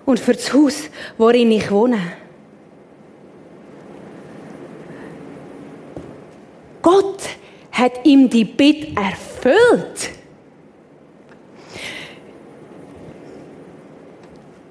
Und 0.06 0.20
für 0.20 0.34
das 0.34 0.54
Haus, 0.54 0.90
worin 1.18 1.52
ich 1.52 1.70
wohne. 1.72 2.00
Gott 6.82 7.24
hat 7.72 8.06
ihm 8.06 8.30
die 8.30 8.46
Bitte 8.46 8.96
erfüllt. 8.96 10.12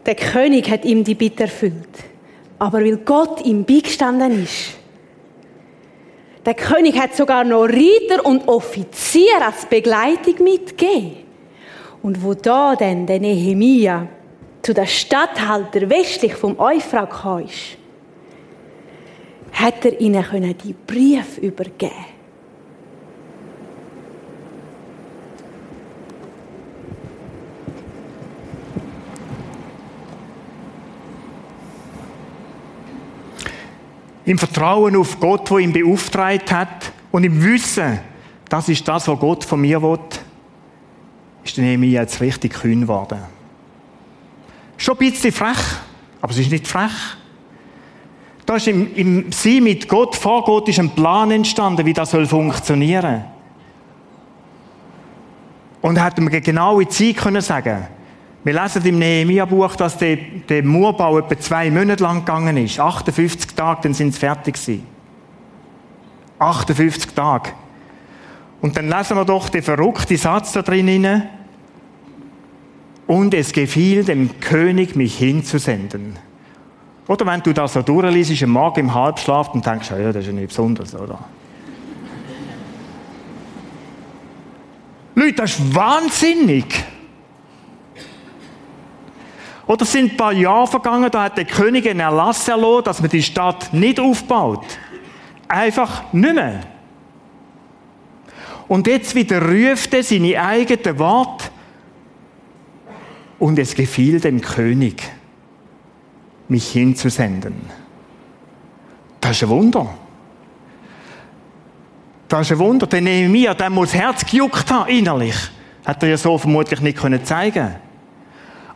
Der 0.06 0.14
König 0.14 0.70
hat 0.70 0.84
ihm 0.84 1.02
die 1.02 1.16
Bitte 1.16 1.44
erfüllt. 1.44 1.88
Aber 2.58 2.78
weil 2.78 2.98
Gott 2.98 3.44
ihm 3.44 3.64
beigestanden 3.64 4.44
ist, 4.44 4.76
der 6.46 6.54
König 6.54 6.98
hat 6.98 7.16
sogar 7.16 7.42
noch 7.42 7.64
Ritter 7.64 8.24
und 8.24 8.46
Offizier 8.48 9.44
als 9.44 9.66
Begleitung 9.66 10.44
mitgegeben. 10.44 11.23
Und 12.04 12.22
wo 12.22 12.34
da 12.34 12.76
denn 12.76 13.06
der 13.06 13.18
Nehemia 13.18 14.06
zu 14.60 14.74
der 14.74 14.84
Statthalter 14.84 15.88
westlich 15.88 16.34
vom 16.34 16.60
Euphrat 16.60 17.08
kam, 17.08 17.46
hat 19.54 19.86
er 19.86 19.98
ihnen 19.98 20.54
die 20.62 20.74
Brief 20.74 21.38
übergeben. 21.38 21.94
Im 34.26 34.36
Vertrauen 34.36 34.94
auf 34.96 35.18
Gott, 35.18 35.50
wo 35.50 35.56
ihn 35.56 35.72
beauftragt 35.72 36.52
hat 36.52 36.92
und 37.10 37.24
im 37.24 37.42
Wissen, 37.42 37.98
das 38.50 38.68
ist 38.68 38.86
das, 38.86 39.08
was 39.08 39.18
Gott 39.18 39.44
von 39.44 39.62
mir 39.62 39.80
will, 39.80 39.98
ist 41.44 41.56
der 41.56 41.64
Nehemiah 41.64 42.02
jetzt 42.02 42.20
richtig 42.20 42.54
kühn 42.54 42.82
geworden. 42.82 43.18
Schon 44.76 44.96
ein 44.98 45.10
bisschen 45.10 45.32
frech, 45.32 45.58
aber 46.20 46.32
es 46.32 46.38
ist 46.38 46.50
nicht 46.50 46.66
frech. 46.66 46.92
Da 48.46 48.56
ist 48.56 48.68
im, 48.68 48.94
im 48.94 49.32
Sein 49.32 49.62
mit 49.62 49.88
Gott, 49.88 50.16
vor 50.16 50.44
Gott, 50.44 50.68
ist 50.68 50.78
ein 50.78 50.90
Plan 50.90 51.30
entstanden, 51.30 51.86
wie 51.86 51.92
das 51.92 52.10
soll 52.10 52.26
funktionieren. 52.26 53.24
Und 55.80 55.96
er 55.96 56.04
hat 56.04 56.18
eine 56.18 56.40
genaue 56.40 56.88
Zeit 56.88 57.16
können 57.16 57.40
sagen. 57.40 57.86
Wir 58.42 58.60
lesen 58.60 58.84
im 58.84 58.98
Nehemia-Buch, 58.98 59.76
dass 59.76 59.96
der, 59.96 60.16
der 60.16 60.62
Murbau 60.62 61.18
etwa 61.18 61.38
zwei 61.38 61.70
Monate 61.70 62.02
lang 62.02 62.20
gegangen 62.20 62.58
ist. 62.58 62.78
58 62.78 63.54
Tage, 63.54 63.80
dann 63.82 63.94
sind 63.94 64.12
sie 64.12 64.20
fertig 64.20 64.54
gewesen. 64.54 64.86
58 66.38 67.14
Tage. 67.14 67.52
Und 68.64 68.78
dann 68.78 68.88
lesen 68.88 69.18
wir 69.18 69.26
doch 69.26 69.50
den 69.50 69.62
verrückten 69.62 70.16
Satz 70.16 70.52
da 70.52 70.62
drin. 70.62 71.22
Und 73.06 73.34
es 73.34 73.52
gefiel 73.52 74.04
dem 74.04 74.40
König, 74.40 74.96
mich 74.96 75.18
hinzusenden. 75.18 76.18
Oder 77.06 77.26
wenn 77.26 77.42
du 77.42 77.52
das 77.52 77.74
so 77.74 77.82
durchliest, 77.82 78.42
am 78.42 78.48
Morgen 78.52 78.80
im 78.80 78.94
Halbschlaf 78.94 79.52
und 79.52 79.66
denkst, 79.66 79.90
ja, 79.90 79.98
das 79.98 80.16
ist 80.16 80.28
ja 80.28 80.32
nicht 80.32 80.48
besonders, 80.48 80.94
oder? 80.94 81.18
Leute, 85.14 85.34
das 85.34 85.58
ist 85.58 85.74
wahnsinnig. 85.74 86.84
Oder 89.66 89.84
sind 89.84 90.12
ein 90.12 90.16
paar 90.16 90.32
Jahre 90.32 90.68
vergangen, 90.68 91.10
da 91.10 91.24
hat 91.24 91.36
der 91.36 91.44
König 91.44 91.86
einen 91.86 92.00
Erlass 92.00 92.48
erlassen, 92.48 92.84
dass 92.84 93.02
man 93.02 93.10
die 93.10 93.22
Stadt 93.22 93.74
nicht 93.74 94.00
aufbaut. 94.00 94.64
Einfach 95.48 96.14
nicht 96.14 96.34
mehr. 96.34 96.73
Und 98.68 98.86
jetzt 98.86 99.14
wieder 99.14 99.42
ruft 99.42 99.92
er 99.94 100.02
seine 100.02 100.40
eigenen 100.40 100.98
Worte. 100.98 101.46
Und 103.38 103.58
es 103.58 103.74
gefiel 103.74 104.20
dem 104.20 104.40
König, 104.40 105.02
mich 106.48 106.68
hinzusenden. 106.68 107.54
Das 109.20 109.32
ist 109.32 109.42
ein 109.42 109.48
Wunder. 109.48 109.94
Das 112.28 112.42
ist 112.42 112.52
ein 112.52 112.58
Wunder. 112.58 112.86
Der 112.86 113.00
Nehemiah, 113.00 113.54
der 113.54 113.70
muss 113.70 113.92
das 113.92 114.00
Herz 114.00 114.24
gejuckt 114.24 114.70
haben, 114.70 114.88
innerlich. 114.88 115.36
Hat 115.84 116.02
er 116.02 116.10
ja 116.10 116.16
so 116.16 116.38
vermutlich 116.38 116.80
nicht 116.80 117.26
zeigen 117.26 117.52
können 117.52 117.84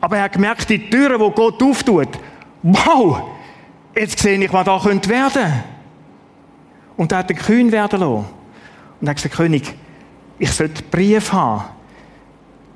aber 0.00 0.18
er 0.18 0.24
hat 0.24 0.32
gemerkt, 0.32 0.68
die 0.70 0.90
Türen, 0.90 1.20
die 1.20 1.34
Gott 1.34 1.62
auftut, 1.62 2.08
wow, 2.62 3.22
jetzt 3.94 4.18
sehe 4.18 4.38
ich, 4.38 4.52
was 4.52 4.64
da 4.64 4.78
könnte 4.78 5.08
werden. 5.08 5.52
Und 6.96 7.12
er 7.12 7.18
hat 7.18 7.30
den 7.30 7.36
kühn 7.36 7.72
werden 7.72 8.00
lassen. 8.00 8.26
Und 9.00 9.08
hat 9.08 9.16
gesagt, 9.16 9.36
König, 9.36 9.74
ich 10.38 10.50
sollte 10.50 10.82
Brief 10.82 11.32
haben, 11.32 11.64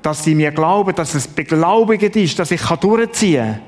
dass 0.01 0.23
sie 0.23 0.35
mir 0.35 0.51
glauben, 0.51 0.93
dass 0.95 1.13
es 1.15 1.27
beglaubigend 1.27 2.15
ist, 2.15 2.37
dass 2.39 2.51
ich 2.51 2.61
durchziehen 2.61 3.53
kann. 3.53 3.61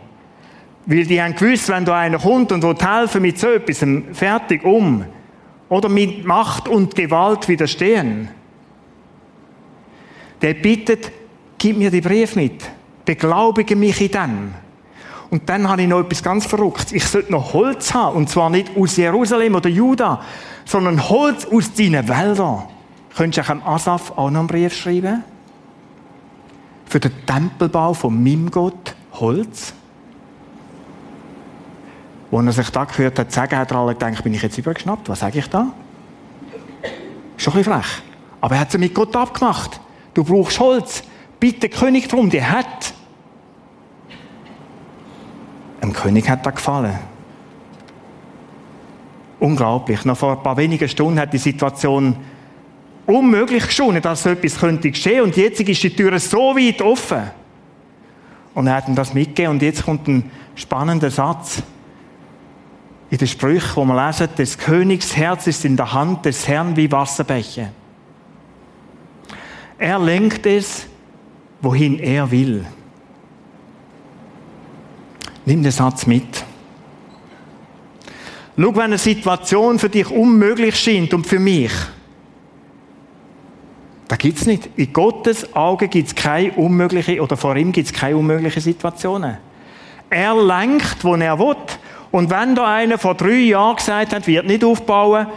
Weil 0.85 1.05
die 1.05 1.21
haben 1.21 1.35
gewusst, 1.35 1.69
wenn 1.69 1.85
da 1.85 1.97
einer 1.97 2.19
kommt 2.19 2.51
und 2.51 2.63
will 2.63 2.75
helfen 2.75 3.21
mit 3.21 3.39
so 3.39 3.47
etwas, 3.47 3.85
fertig 4.13 4.63
um. 4.63 5.05
Oder 5.69 5.89
mit 5.89 6.25
Macht 6.25 6.67
und 6.67 6.95
Gewalt 6.95 7.47
widerstehen. 7.47 8.29
Der 10.41 10.53
bittet, 10.53 11.11
gib 11.57 11.77
mir 11.77 11.89
die 11.89 12.01
Brief 12.01 12.35
mit 12.35 12.63
beglaubige 13.05 13.75
mich 13.75 14.01
in 14.01 14.11
dem. 14.11 14.53
Und 15.35 15.49
dann 15.49 15.67
habe 15.67 15.81
ich 15.81 15.89
noch 15.89 15.99
etwas 15.99 16.23
ganz 16.23 16.45
Verrücktes. 16.45 16.93
Ich 16.93 17.05
sollte 17.05 17.29
noch 17.29 17.51
Holz 17.51 17.93
haben. 17.93 18.15
Und 18.15 18.29
zwar 18.29 18.49
nicht 18.49 18.71
aus 18.77 18.95
Jerusalem 18.95 19.55
oder 19.55 19.67
Juda, 19.67 20.21
sondern 20.63 21.09
Holz 21.09 21.45
aus 21.45 21.73
deinen 21.73 22.07
Wäldern. 22.07 22.63
Könntest 23.17 23.49
du 23.49 23.51
einem 23.51 23.61
Asaf 23.63 24.11
auch 24.11 24.29
noch 24.29 24.39
einen 24.39 24.47
Brief 24.47 24.73
schreiben? 24.73 25.25
Für 26.85 27.01
den 27.01 27.11
Tempelbau 27.25 27.93
von 27.93 28.23
meinem 28.23 28.49
Gott 28.49 28.95
Holz? 29.11 29.73
Wo 32.31 32.39
er 32.39 32.51
sich 32.53 32.69
da 32.69 32.85
gehört 32.85 33.19
hat, 33.19 33.29
sagen, 33.33 33.57
hat 33.57 33.71
er 33.71 33.77
alle 33.77 33.91
gedacht, 33.91 34.23
bin 34.23 34.33
ich 34.33 34.41
jetzt 34.41 34.57
übergeschnappt? 34.57 35.09
Was 35.09 35.19
sage 35.19 35.39
ich 35.39 35.49
da? 35.49 35.67
Schon 37.35 37.51
ein 37.51 37.57
bisschen 37.57 37.73
frech. 37.73 38.01
Aber 38.39 38.55
er 38.55 38.61
hat 38.61 38.69
es 38.69 38.77
mit 38.77 38.93
Gott 38.93 39.13
abgemacht. 39.17 39.81
Du 40.13 40.23
brauchst 40.23 40.61
Holz. 40.61 41.03
Bitte 41.41 41.67
König 41.67 42.07
drum, 42.07 42.29
der 42.29 42.49
hat. 42.49 42.94
Dem 45.85 45.93
König 45.93 46.27
hat 46.27 46.43
das 46.43 46.55
gefallen. 46.55 46.97
Unglaublich. 49.39 50.03
Noch 50.03 50.17
vor 50.17 50.35
ein 50.35 50.41
paar 50.41 50.57
wenigen 50.57 50.89
Stunden 50.89 51.19
hat 51.19 51.31
die 51.31 51.37
Situation 51.37 52.15
unmöglich 53.05 53.67
geschonen, 53.67 54.01
dass 54.01 54.23
so 54.23 54.29
etwas 54.29 54.57
könnte 54.57 54.89
geschehen. 54.89 55.21
Und 55.21 55.37
jetzt 55.37 55.61
ist 55.61 55.83
die 55.83 55.95
Tür 55.95 56.17
so 56.19 56.55
weit 56.55 56.81
offen. 56.81 57.29
Und 58.55 58.65
er 58.65 58.77
hat 58.77 58.87
ihm 58.87 58.95
das 58.95 59.13
mitgegeben. 59.13 59.51
Und 59.51 59.61
jetzt 59.61 59.85
kommt 59.85 60.07
ein 60.07 60.31
spannender 60.55 61.11
Satz. 61.11 61.61
In 63.11 63.19
den 63.19 63.27
Sprüchen, 63.27 63.75
wo 63.75 63.85
man 63.85 64.07
lesen, 64.07 64.29
des 64.35 64.57
Königs 64.57 65.15
Herz 65.15 65.45
ist 65.45 65.65
in 65.65 65.77
der 65.77 65.93
Hand 65.93 66.25
des 66.25 66.47
Herrn 66.47 66.75
wie 66.75 66.91
Wasserbäche. 66.91 67.69
Er 69.77 69.99
lenkt 69.99 70.47
es, 70.47 70.87
wohin 71.61 71.99
er 71.99 72.31
will. 72.31 72.65
Nimm 75.45 75.61
den 75.61 75.71
Satz 75.71 76.07
mit. 76.07 76.43
Schau, 78.57 78.75
wenn 78.75 78.81
eine 78.81 78.97
Situation 78.97 79.79
für 79.79 79.89
dich 79.89 80.09
unmöglich 80.09 80.75
scheint 80.75 81.13
und 81.13 81.27
für 81.27 81.39
mich, 81.39 81.71
da 84.07 84.15
gibt 84.15 84.39
es 84.39 84.45
nicht. 84.45 84.69
In 84.75 84.93
Gottes 84.93 85.55
Augen 85.55 85.89
gibt 85.89 86.07
es 86.07 86.15
keine 86.15 86.51
unmögliche, 86.53 87.21
oder 87.21 87.37
vor 87.37 87.55
ihm 87.55 87.71
gibt 87.71 87.87
es 87.87 87.93
keine 87.93 88.17
unmöglichen 88.17 88.61
Situationen. 88.61 89.37
Er 90.09 90.35
lenkt, 90.35 91.03
wo 91.03 91.15
er 91.15 91.37
will. 91.39 91.55
Und 92.11 92.29
wenn 92.29 92.55
da 92.55 92.75
einer 92.75 92.97
vor 92.97 93.15
drei 93.15 93.39
Jahren 93.39 93.75
gesagt 93.75 94.13
hat, 94.13 94.27
wird 94.27 94.45
nicht 94.45 94.63
aufbauen, 94.63 95.27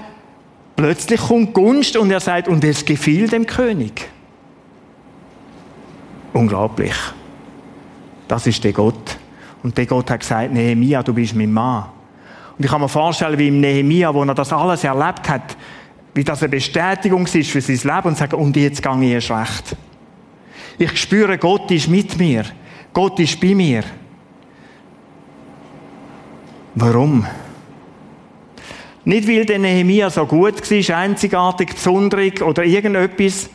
plötzlich 0.76 1.20
kommt 1.20 1.54
Gunst 1.54 1.96
und 1.96 2.10
er 2.10 2.20
sagt, 2.20 2.46
und 2.46 2.62
es 2.62 2.84
gefiel 2.84 3.26
dem 3.26 3.46
König. 3.46 4.08
Unglaublich. 6.32 6.94
Das 8.28 8.46
ist 8.46 8.62
der 8.62 8.72
Gott. 8.72 9.17
Und 9.68 9.76
der 9.76 9.84
Gott 9.84 10.10
hat 10.10 10.20
gesagt, 10.20 10.50
Nehemia, 10.50 11.02
du 11.02 11.12
bist 11.12 11.34
mein 11.34 11.52
Mann. 11.52 11.84
Und 12.56 12.64
ich 12.64 12.70
kann 12.70 12.80
mir 12.80 12.88
vorstellen, 12.88 13.38
wie 13.38 13.48
im 13.48 13.60
Nehemia, 13.60 14.14
wo 14.14 14.24
er 14.24 14.34
das 14.34 14.50
alles 14.50 14.82
erlebt 14.82 15.28
hat, 15.28 15.58
Wie 16.14 16.24
das 16.24 16.42
eine 16.42 16.48
Bestätigung 16.48 17.26
ist 17.26 17.50
für 17.50 17.60
sein 17.60 17.76
Leben 17.76 18.08
und 18.08 18.16
sagen, 18.16 18.36
und 18.36 18.56
jetzt 18.56 18.82
gehe 18.82 19.18
ich 19.18 19.30
recht. 19.30 19.76
Ich 20.78 20.96
spüre, 20.96 21.36
Gott 21.36 21.70
ist 21.70 21.88
mit 21.88 22.18
mir. 22.18 22.46
Gott 22.94 23.20
ist 23.20 23.38
bei 23.38 23.54
mir. 23.54 23.84
Warum? 26.74 27.26
Nicht, 29.04 29.28
weil 29.28 29.44
der 29.44 29.58
Nehemia 29.58 30.08
so 30.08 30.24
gut 30.24 30.62
war, 30.70 30.96
einzigartig, 30.96 31.74
besonderig 31.74 32.40
oder 32.40 32.64
irgendetwas, 32.64 33.50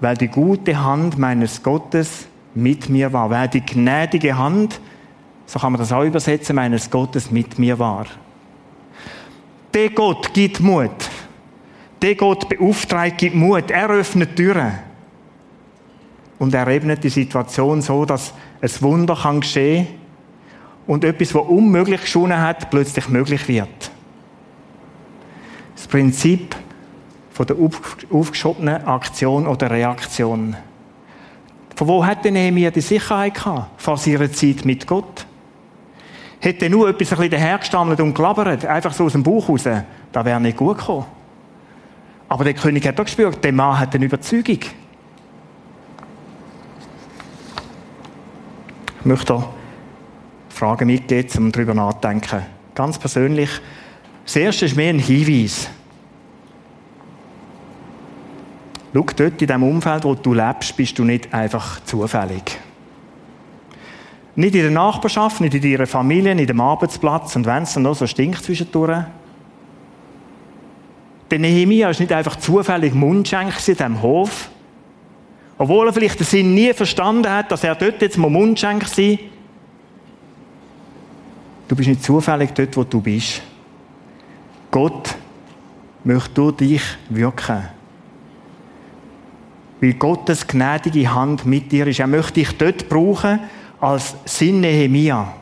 weil 0.00 0.18
die 0.18 0.28
gute 0.28 0.84
Hand 0.84 1.16
meines 1.16 1.62
Gottes 1.62 2.26
mit 2.54 2.88
mir 2.88 3.12
war, 3.12 3.30
weil 3.30 3.48
die 3.48 3.64
gnädige 3.64 4.36
Hand, 4.36 4.80
so 5.46 5.58
kann 5.58 5.72
man 5.72 5.80
das 5.80 5.92
auch 5.92 6.04
übersetzen, 6.04 6.56
meines 6.56 6.90
Gottes 6.90 7.30
mit 7.30 7.58
mir 7.58 7.78
war. 7.78 8.06
Der 9.74 9.90
Gott 9.90 10.32
gibt 10.34 10.60
Mut. 10.60 10.90
Der 12.00 12.14
Gott 12.14 12.48
beauftragt 12.48 13.18
gibt 13.18 13.34
Mut. 13.34 13.70
Er 13.70 13.88
öffnet 13.88 14.36
Türen. 14.36 14.72
Und 16.38 16.52
er 16.54 16.66
ebnet 16.68 17.04
die 17.04 17.08
Situation 17.08 17.80
so, 17.80 18.04
dass 18.04 18.34
ein 18.60 18.70
Wunder 18.80 19.16
kann 19.16 19.40
geschehen 19.40 19.86
und 20.86 21.04
etwas, 21.04 21.34
was 21.34 21.46
unmöglich 21.46 22.00
geschonen 22.00 22.40
hat, 22.40 22.70
plötzlich 22.70 23.08
möglich 23.08 23.46
wird. 23.48 23.90
Das 25.76 25.86
Prinzip 25.86 26.56
von 27.30 27.46
der 27.46 27.56
aufgeschobenen 28.10 28.84
Aktion 28.84 29.46
oder 29.46 29.70
Reaktion. 29.70 30.56
Von 31.74 31.88
wo 31.88 32.04
hat 32.04 32.24
denn 32.24 32.34
Nehemiah 32.34 32.70
die 32.70 32.80
Sicherheit 32.80 33.34
gehabt? 33.34 33.80
Vor 33.80 33.96
seiner 33.96 34.30
Zeit 34.30 34.64
mit 34.64 34.86
Gott? 34.86 35.26
Hätte 36.40 36.68
nur 36.68 36.88
etwas 36.88 37.12
ein 37.12 37.18
bisschen 37.18 37.30
dahergestammelt 37.30 38.00
und 38.00 38.14
gelabert, 38.14 38.64
einfach 38.66 38.92
so 38.92 39.04
aus 39.04 39.12
dem 39.12 39.22
Bauch 39.22 39.48
raus, 39.48 39.62
da 39.64 40.24
wäre 40.24 40.40
nicht 40.40 40.56
gut 40.56 40.78
gekommen. 40.78 41.06
Aber 42.28 42.44
der 42.44 42.54
König 42.54 42.86
hat 42.86 42.98
auch 42.98 43.04
gespürt, 43.04 43.42
der 43.44 43.52
Mann 43.52 43.78
hat 43.78 43.94
eine 43.94 44.04
Überzeugung. 44.04 44.58
Ich 48.98 49.04
möchte 49.04 49.44
Fragen 50.48 50.86
mitgeben, 50.86 51.30
um 51.38 51.52
darüber 51.52 51.74
nachzudenken. 51.74 52.42
Ganz 52.74 52.98
persönlich. 52.98 53.50
Das 54.24 54.36
erste 54.36 54.66
ist 54.66 54.76
mehr 54.76 54.90
ein 54.90 54.98
Hinweis. 54.98 55.68
Schau, 58.94 59.06
dort 59.16 59.40
in 59.40 59.48
dem 59.48 59.62
Umfeld, 59.62 60.04
wo 60.04 60.14
du 60.14 60.34
lebst, 60.34 60.76
bist 60.76 60.98
du 60.98 61.04
nicht 61.04 61.32
einfach 61.32 61.82
zufällig. 61.84 62.58
Nicht 64.34 64.54
in 64.54 64.62
der 64.62 64.70
Nachbarschaft, 64.70 65.40
nicht 65.40 65.54
in 65.54 65.62
deiner 65.62 65.86
Familie, 65.86 66.34
nicht 66.34 66.50
am 66.50 66.60
Arbeitsplatz 66.60 67.36
und 67.36 67.46
wenn 67.46 67.64
es 67.64 67.74
dann 67.74 67.84
noch 67.84 67.94
so 67.94 68.06
stinkt 68.06 68.42
zwischendurch. 68.44 69.04
Der 71.30 71.38
Nehemiah 71.38 71.90
ist 71.90 72.00
nicht 72.00 72.12
einfach 72.12 72.36
zufällig 72.36 72.94
Mundschenk 72.94 73.54
in 73.66 73.74
diesem 73.74 74.02
Hof. 74.02 74.50
Obwohl 75.58 75.86
er 75.86 75.92
vielleicht 75.92 76.18
den 76.18 76.26
Sinn 76.26 76.54
nie 76.54 76.72
verstanden 76.72 77.30
hat, 77.30 77.52
dass 77.52 77.64
er 77.64 77.74
dort 77.74 78.02
jetzt 78.02 78.18
mal 78.18 78.30
Mundschenk 78.30 78.86
sein 78.86 79.18
Du 81.72 81.76
bist 81.76 81.88
nicht 81.88 82.04
zufällig 82.04 82.52
dort, 82.52 82.76
wo 82.76 82.84
du 82.84 83.00
bist. 83.00 83.40
Gott 84.70 85.14
möchte 86.04 86.34
durch 86.34 86.56
dich 86.56 86.82
wirken. 87.08 87.62
Weil 89.82 89.94
Gottes 89.94 90.46
gnädige 90.46 91.12
Hand 91.12 91.44
mit 91.44 91.72
dir 91.72 91.88
ist. 91.88 91.98
Er 91.98 92.06
möchte 92.06 92.34
dich 92.34 92.56
dort 92.56 92.88
brauchen 92.88 93.40
als 93.80 94.14
Sinn 94.24 94.60
Nehemia. 94.60 95.34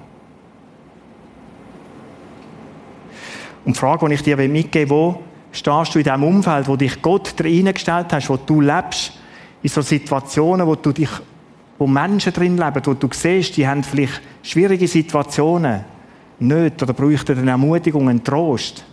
Und 3.66 3.76
die 3.76 3.78
Frage, 3.78 4.08
die 4.08 4.14
ich 4.14 4.22
dir 4.22 4.38
mitgeben 4.38 4.90
will, 4.90 4.96
wo 4.96 5.22
stehst 5.52 5.94
du 5.94 5.98
in 5.98 6.04
dem 6.04 6.22
Umfeld, 6.22 6.66
wo 6.68 6.76
dich 6.76 7.02
Gott 7.02 7.34
reingestellt 7.38 8.06
hast, 8.12 8.30
wo 8.30 8.38
du 8.38 8.62
lebst, 8.62 9.12
in 9.62 9.68
so 9.68 9.82
Situationen, 9.82 10.66
wo 10.66 10.74
du 10.74 10.92
dich, 10.92 11.10
wo 11.78 11.86
Menschen 11.86 12.32
drin 12.32 12.56
leben, 12.56 12.80
wo 12.82 12.94
du 12.94 13.08
siehst, 13.12 13.58
die 13.58 13.68
haben 13.68 13.82
vielleicht 13.82 14.22
schwierige 14.42 14.88
Situationen 14.88 15.84
nicht 16.38 16.82
oder 16.82 16.94
bräuchten 16.94 17.38
eine 17.38 17.50
Ermutigung, 17.50 18.08
einen 18.08 18.24
Trost. 18.24 18.86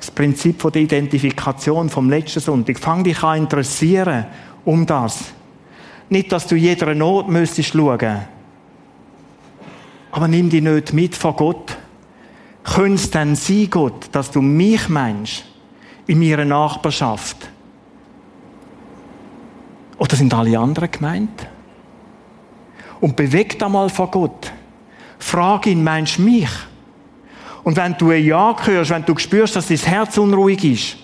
Das 0.00 0.10
Prinzip 0.10 0.62
der 0.72 0.80
Identifikation 0.80 1.90
vom 1.90 2.08
letzten 2.08 2.40
Sonntag. 2.40 2.78
Fang 2.78 3.04
dich 3.04 3.22
an 3.22 3.40
interessieren 3.40 4.24
um 4.64 4.86
das. 4.86 5.24
Nicht, 6.08 6.32
dass 6.32 6.46
du 6.46 6.56
jeder 6.56 6.94
Not 6.94 7.28
müsstest 7.28 7.74
schauen. 7.74 8.22
Aber 10.10 10.26
nimm 10.26 10.48
die 10.48 10.62
nicht 10.62 10.94
mit 10.94 11.14
von 11.14 11.36
Gott. 11.36 11.76
Könnte 12.64 12.94
es 12.94 13.10
denn 13.10 13.36
sein, 13.36 13.68
Gott, 13.70 14.08
dass 14.12 14.30
du 14.30 14.40
mich 14.40 14.88
meinst 14.88 15.44
in 16.06 16.18
meiner 16.18 16.46
Nachbarschaft? 16.46 17.50
Oder 19.98 20.16
sind 20.16 20.32
alle 20.32 20.58
anderen 20.58 20.90
gemeint? 20.90 21.46
Und 23.00 23.16
bewegt 23.16 23.62
einmal 23.62 23.90
von 23.90 24.10
Gott. 24.10 24.50
Frag 25.18 25.66
ihn, 25.66 25.84
meinst 25.84 26.16
du 26.16 26.22
mich? 26.22 26.48
Und 27.70 27.76
wenn 27.76 27.96
du 27.96 28.10
ein 28.10 28.24
Ja 28.24 28.56
hörst, 28.64 28.90
wenn 28.90 29.04
du 29.04 29.16
spürst, 29.16 29.54
dass 29.54 29.68
dein 29.68 29.76
Herz 29.76 30.18
unruhig 30.18 30.64
ist, 30.64 30.96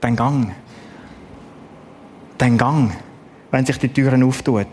dann 0.00 0.14
gang. 0.14 0.54
Dann 2.38 2.56
gang, 2.56 2.92
wenn 3.50 3.66
sich 3.66 3.76
die 3.76 3.88
Türen 3.88 4.22
auftut. 4.22 4.68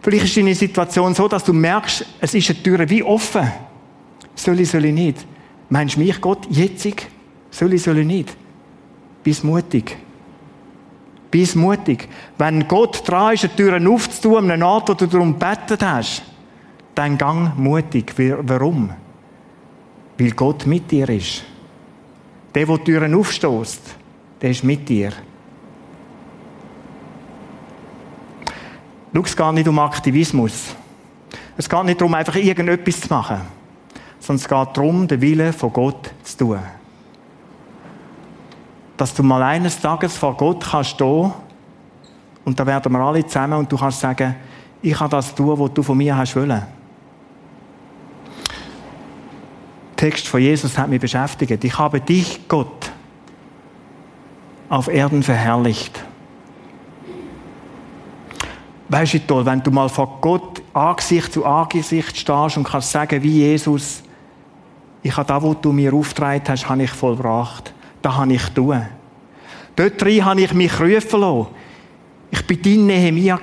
Vielleicht 0.00 0.24
ist 0.24 0.36
deine 0.38 0.54
Situation 0.54 1.12
so, 1.12 1.28
dass 1.28 1.44
du 1.44 1.52
merkst, 1.52 2.06
es 2.18 2.32
ist 2.32 2.48
eine 2.48 2.62
Tür 2.62 2.88
wie 2.88 3.02
offen. 3.02 3.46
Soll 4.34 4.60
ich, 4.60 4.70
soll 4.70 4.86
ich 4.86 4.94
nicht? 4.94 5.26
Meinst 5.68 5.96
du 5.96 6.00
mich, 6.00 6.18
Gott, 6.18 6.46
jetzig? 6.48 7.08
Soll 7.50 7.74
ich, 7.74 7.82
soll 7.82 7.98
ich 7.98 8.06
nicht? 8.06 8.34
Bist 9.22 9.44
mutig. 9.44 9.98
Bist 11.30 11.56
mutig. 11.56 12.08
Wenn 12.38 12.66
Gott 12.66 13.06
dran 13.06 13.34
ist, 13.34 13.42
die 13.42 13.48
Türen 13.48 13.86
aufzutun, 13.86 14.44
an 14.44 14.50
einem 14.50 14.62
Ort, 14.62 14.88
wo 14.88 14.94
du 14.94 15.06
darum 15.06 15.38
gebettet 15.38 15.82
hast, 15.82 16.22
dann 17.00 17.18
gang 17.18 17.56
mutig. 17.56 18.14
Warum? 18.16 18.90
Weil 20.18 20.30
Gott 20.32 20.66
mit 20.66 20.90
dir 20.90 21.08
ist. 21.08 21.44
Der, 22.54 22.66
der 22.66 22.76
die 22.78 22.84
Türen 22.84 23.14
aufstößt, 23.14 23.96
der 24.40 24.50
ist 24.50 24.64
mit 24.64 24.88
dir. 24.88 25.12
Schau, 29.14 29.22
es 29.22 29.36
geht 29.36 29.52
nicht 29.52 29.68
um 29.68 29.78
Aktivismus. 29.78 30.74
Es 31.56 31.68
geht 31.68 31.84
nicht 31.84 32.00
darum, 32.00 32.14
einfach 32.14 32.36
irgendetwas 32.36 33.00
zu 33.00 33.08
machen. 33.08 33.40
Sondern 34.18 34.42
es 34.42 34.48
geht 34.48 34.76
darum, 34.76 35.08
den 35.08 35.20
Willen 35.20 35.52
von 35.52 35.72
Gott 35.72 36.10
zu 36.22 36.36
tun 36.36 36.58
dass 39.00 39.14
du 39.14 39.22
mal 39.22 39.42
eines 39.42 39.80
Tages 39.80 40.14
vor 40.18 40.36
Gott 40.36 40.62
kannst 40.62 40.90
stehen 40.90 41.32
und 42.44 42.60
da 42.60 42.66
werden 42.66 42.92
wir 42.92 42.98
alle 43.00 43.26
zusammen 43.26 43.60
und 43.60 43.72
du 43.72 43.78
kannst 43.78 43.98
sagen, 43.98 44.34
ich 44.82 44.92
kann 44.92 45.08
das 45.08 45.34
tun, 45.34 45.58
was 45.58 45.72
du 45.72 45.82
von 45.82 45.96
mir 45.96 46.14
hast 46.14 46.36
wollen. 46.36 46.50
Der 46.50 46.66
Text 50.00 50.28
von 50.28 50.40
Jesus 50.40 50.78
hat 50.78 50.88
mich 50.88 50.98
beschäftigt. 50.98 51.62
Ich 51.62 51.78
habe 51.78 52.00
dich, 52.00 52.48
Gott, 52.48 52.90
auf 54.70 54.88
Erden 54.88 55.22
verherrlicht. 55.22 56.02
Weißt 58.88 59.12
du 59.12 59.26
toll, 59.26 59.44
wenn 59.44 59.62
du 59.62 59.70
mal 59.70 59.90
vor 59.90 60.18
Gott 60.22 60.62
Angesicht 60.72 61.34
zu 61.34 61.44
Angesicht 61.44 62.16
stehst 62.16 62.56
und 62.56 62.64
kannst 62.64 62.90
sagen, 62.90 63.22
wie 63.22 63.40
Jesus, 63.40 64.02
ich 65.02 65.14
habe 65.14 65.28
das, 65.28 65.42
was 65.42 65.60
du 65.60 65.70
mir 65.70 65.92
aufgetragen 65.92 66.44
hast, 66.48 66.66
habe 66.66 66.82
ich 66.82 66.90
vollbracht 66.90 67.74
das 68.00 68.16
habe 68.16 68.32
ich 68.32 68.48
tun. 68.54 68.86
Dort 69.76 70.00
drin 70.00 70.24
habe 70.24 70.40
ich 70.40 70.54
mich 70.54 70.80
rufen 70.80 71.20
lassen. 71.20 71.46
Ich 72.30 72.46
bin 72.46 72.62
dein 72.62 72.86
Nehemia 72.86 73.38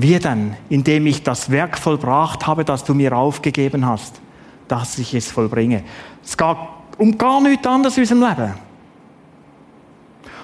Wie 0.00 0.16
denn? 0.16 0.54
Indem 0.68 1.06
ich 1.06 1.24
das 1.24 1.50
Werk 1.50 1.76
vollbracht 1.76 2.46
habe, 2.46 2.64
das 2.64 2.84
du 2.84 2.94
mir 2.94 3.16
aufgegeben 3.16 3.84
hast, 3.84 4.20
dass 4.68 4.96
ich 4.96 5.12
es 5.12 5.32
vollbringe. 5.32 5.82
Es 6.22 6.36
geht 6.36 6.56
um 6.98 7.18
gar 7.18 7.40
nichts 7.40 7.66
anderes 7.66 7.96
in 7.96 8.02
unserem 8.02 8.20
Leben. 8.20 8.54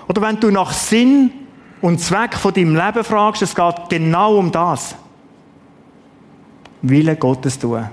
Oder 0.08 0.22
wenn 0.22 0.40
du 0.40 0.50
nach 0.50 0.72
Sinn 0.72 1.30
und 1.80 2.00
Zweck 2.00 2.34
von 2.34 2.52
deinem 2.52 2.74
Leben 2.74 3.04
fragst, 3.04 3.42
es 3.42 3.54
geht 3.54 3.76
genau 3.90 4.38
um 4.38 4.50
das. 4.50 4.96
Wille 6.82 7.14
Gottes 7.14 7.56
tun. 7.56 7.88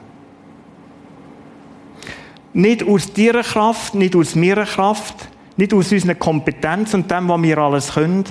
Nicht 2.53 2.87
aus 2.87 3.13
deiner 3.13 3.43
Kraft, 3.43 3.93
nicht 3.93 4.15
aus 4.15 4.33
meiner 4.33 4.65
Kraft, 4.65 5.27
nicht 5.57 5.75
aus 5.75 5.91
unserer 5.91 6.15
Kompetenz 6.15 6.95
und 6.95 7.11
dem, 7.11 7.29
was 7.29 7.41
wir 7.43 7.57
alles 7.59 7.93
können, 7.93 8.25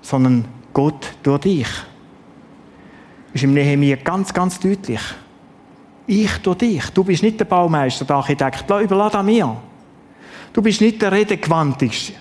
sondern 0.00 0.46
Gott 0.72 1.12
durch 1.22 1.40
dich. 1.40 1.68
Ist 3.36 3.42
im 3.42 3.52
Nehemiah 3.52 3.96
ganz, 3.96 4.32
ganz 4.32 4.58
deutlich. 4.58 5.00
Ich 6.06 6.38
durch 6.38 6.56
dich. 6.56 6.88
Du 6.88 7.04
bist 7.04 7.22
nicht 7.22 7.38
der 7.38 7.44
Baumeister, 7.44 8.06
der 8.06 8.16
Architekt. 8.16 8.64
Überlass 8.70 9.14
an 9.14 9.26
mir. 9.26 9.54
Du 10.54 10.62
bist 10.62 10.80
nicht 10.80 11.02
der 11.02 11.12
Redegewandtigste. 11.12 12.14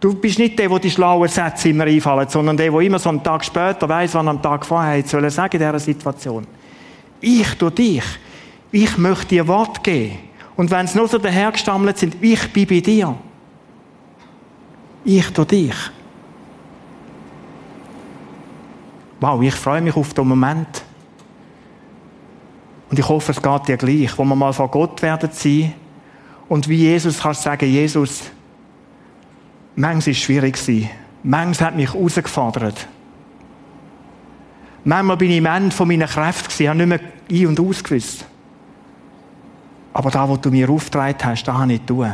Du 0.00 0.12
bist 0.16 0.40
nicht 0.40 0.58
der, 0.58 0.68
der 0.68 0.78
die 0.80 0.90
schlauen 0.90 1.28
Sätze 1.28 1.68
immer 1.68 1.84
einfallen, 1.84 2.28
sondern 2.28 2.56
der, 2.56 2.72
der 2.72 2.80
immer 2.80 2.98
so 2.98 3.10
einen 3.10 3.22
Tag 3.22 3.44
später 3.44 3.88
weiß, 3.88 4.14
was 4.14 4.24
er 4.24 4.30
am 4.30 4.42
Tag 4.42 4.66
vorher 4.66 4.94
hätte 4.94 5.10
sollen 5.10 5.30
sagen 5.30 5.52
in 5.52 5.58
dieser 5.60 5.78
Situation. 5.78 6.44
Ich 7.20 7.54
durch 7.54 7.74
dich. 7.74 8.04
Ich 8.72 8.98
möchte 8.98 9.26
dir 9.26 9.46
Wort 9.46 9.84
geben. 9.84 10.18
Und 10.56 10.72
wenn 10.72 10.86
es 10.86 10.96
nur 10.96 11.06
so 11.06 11.18
dahergestammelt 11.18 11.98
sind, 11.98 12.16
ich 12.20 12.52
bin 12.52 12.66
bei 12.66 12.80
dir. 12.80 13.14
Ich 15.04 15.30
durch 15.30 15.46
dich. 15.46 15.92
Wow, 19.22 19.40
ich 19.40 19.54
freue 19.54 19.80
mich 19.80 19.94
auf 19.94 20.12
den 20.14 20.26
Moment. 20.26 20.82
Und 22.90 22.98
ich 22.98 23.08
hoffe, 23.08 23.30
es 23.30 23.40
geht 23.40 23.68
dir 23.68 23.76
gleich, 23.76 24.18
wo 24.18 24.24
wir 24.24 24.34
mal 24.34 24.52
vor 24.52 24.68
Gott 24.68 25.00
werden 25.00 25.30
sein. 25.32 25.74
Und 26.48 26.68
wie 26.68 26.74
Jesus 26.74 27.20
kannst 27.20 27.42
sagen, 27.42 27.70
Jesus, 27.70 28.32
manchmal 29.76 30.06
war 30.06 30.10
es 30.10 30.18
schwierig. 30.18 30.90
Manchmal 31.22 31.68
hat 31.68 31.76
mich 31.76 31.94
herausgefordert. 31.94 32.88
Manchmal 34.82 35.16
bin 35.16 35.30
ich 35.30 35.38
am 35.38 35.62
Ende 35.62 35.76
von 35.76 35.86
meiner 35.86 36.08
Kräfte 36.08 36.48
gewesen, 36.48 36.68
habe 36.68 36.84
nicht 36.84 36.88
mehr 36.88 37.00
ein- 37.30 37.46
und 37.46 37.60
ausgewusst. 37.60 38.26
Aber 39.92 40.10
da, 40.10 40.28
was 40.28 40.40
du 40.40 40.50
mir 40.50 40.68
aufgetragen 40.68 41.18
hast, 41.22 41.44
da 41.44 41.58
habe 41.58 41.74
ich 41.74 41.82
tun. 41.82 42.10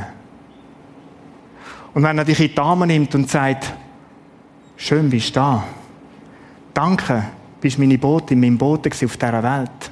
Und 1.95 2.03
wenn 2.03 2.19
er 2.19 2.27
dich 2.27 2.39
in 2.39 2.49
die 2.49 2.59
Arme 2.59 2.87
nimmt 2.87 3.15
und 3.15 3.31
sagt, 3.31 3.73
schön 4.77 5.09
bist 5.09 5.31
du 5.31 5.41
da. 5.41 5.65
Danke, 6.79 7.25
bist 7.61 7.77
meine 7.81 7.99
Bote 7.99 8.35
in 8.35 8.41
meinem 8.41 8.57
Boot 8.57 8.87
auf 8.87 9.17
dieser 9.17 9.43
Welt. 9.43 9.91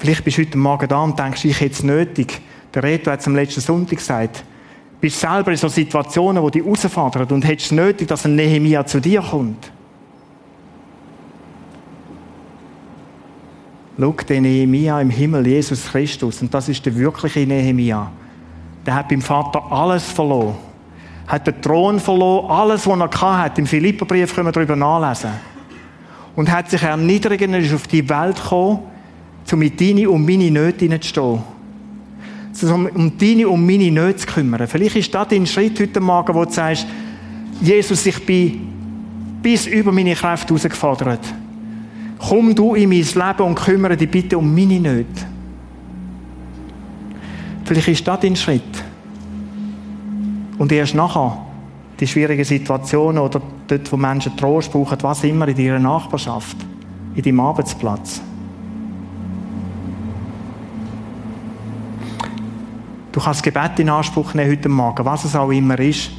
Vielleicht 0.00 0.24
bist 0.24 0.36
du 0.36 0.42
heute 0.42 0.58
Morgen 0.58 0.88
da 0.88 1.00
und 1.04 1.16
denkst, 1.16 1.44
ich 1.44 1.60
hätte 1.60 1.74
es 1.74 1.84
nötig. 1.84 2.40
Der 2.74 2.82
Reto 2.82 3.12
hat 3.12 3.20
es 3.20 3.28
am 3.28 3.36
letzten 3.36 3.60
Sonntag 3.60 3.98
gesagt. 3.98 4.38
Du 4.38 5.00
bist 5.00 5.20
selber 5.20 5.52
in 5.52 5.58
so 5.58 5.68
Situationen, 5.68 6.44
die 6.44 6.58
dich 6.58 6.64
herausfordern 6.64 7.28
und 7.28 7.46
hättest 7.46 7.66
es 7.66 7.76
nötig, 7.76 8.08
dass 8.08 8.24
ein 8.24 8.34
Nehemiah 8.34 8.84
zu 8.84 9.00
dir 9.00 9.22
kommt. 9.22 9.70
Schau, 13.96 14.10
den 14.28 14.42
Nehemia 14.42 15.00
im 15.00 15.10
Himmel, 15.10 15.46
Jesus 15.46 15.84
Christus, 15.84 16.42
und 16.42 16.52
das 16.52 16.68
ist 16.68 16.84
der 16.84 16.96
wirkliche 16.96 17.46
Nehemia. 17.46 18.10
Der 18.84 18.94
hat 18.96 19.08
beim 19.08 19.22
Vater 19.22 19.62
alles 19.70 20.02
verloren. 20.02 20.67
Hat 21.28 21.46
den 21.46 21.60
Thron 21.62 22.00
verloren, 22.00 22.50
alles, 22.50 22.86
was 22.86 22.98
er 22.98 23.38
hatte. 23.38 23.60
Im 23.60 23.66
Philipperbrief 23.66 24.34
können 24.34 24.48
wir 24.48 24.52
darüber 24.52 24.74
nachlesen. 24.74 25.30
Und 26.34 26.50
hat 26.50 26.70
sich 26.70 26.82
erniedrigt 26.82 27.42
und 27.44 27.54
ist 27.54 27.74
auf 27.74 27.86
die 27.86 28.08
Welt 28.08 28.36
gekommen, 28.36 28.80
um 29.52 29.58
mit 29.58 29.80
deine 29.80 30.10
und 30.10 30.26
meine 30.26 30.50
Nöte 30.50 30.84
hineinzustehen. 30.86 31.42
Um 32.94 33.12
deine 33.18 33.48
und 33.48 33.66
meine 33.66 33.90
Nöte 33.90 34.16
zu 34.16 34.26
kümmern. 34.26 34.66
Vielleicht 34.66 34.96
ist 34.96 35.14
das 35.14 35.28
dein 35.28 35.46
Schritt 35.46 35.78
heute 35.78 36.00
Morgen, 36.00 36.34
wo 36.34 36.44
du 36.44 36.50
sagst, 36.50 36.86
Jesus, 37.60 38.06
ich 38.06 38.24
bin 38.24 38.68
bis 39.42 39.66
über 39.66 39.92
meine 39.92 40.14
Kräfte 40.14 40.48
herausgefordert. 40.48 41.20
Komm 42.18 42.54
du 42.54 42.74
in 42.74 42.88
mein 42.88 43.02
Leben 43.02 43.42
und 43.42 43.54
kümmere 43.54 43.96
dich 43.96 44.10
bitte 44.10 44.38
um 44.38 44.52
meine 44.52 44.80
Nöte. 44.80 45.26
Vielleicht 47.64 47.88
ist 47.88 48.08
das 48.08 48.20
dein 48.20 48.34
Schritt. 48.34 48.62
Und 50.58 50.72
erst 50.72 50.94
nachher 50.94 51.38
die 52.00 52.06
schwierigen 52.06 52.44
Situationen 52.44 53.22
oder 53.22 53.40
dort, 53.66 53.92
wo 53.92 53.96
Menschen 53.96 54.36
Trost 54.36 54.72
brauchen, 54.72 54.98
was 55.02 55.24
immer 55.24 55.48
in 55.48 55.56
ihrer 55.56 55.78
Nachbarschaft, 55.78 56.56
in 57.14 57.22
deinem 57.22 57.40
Arbeitsplatz. 57.40 58.20
Du 63.10 63.20
kannst 63.20 63.42
Gebet 63.42 63.78
in 63.78 63.88
Anspruch 63.88 64.34
nehmen 64.34 64.50
heute 64.50 64.68
Morgen, 64.68 65.04
was 65.04 65.24
es 65.24 65.34
auch 65.34 65.50
immer 65.50 65.78
ist. 65.78 66.10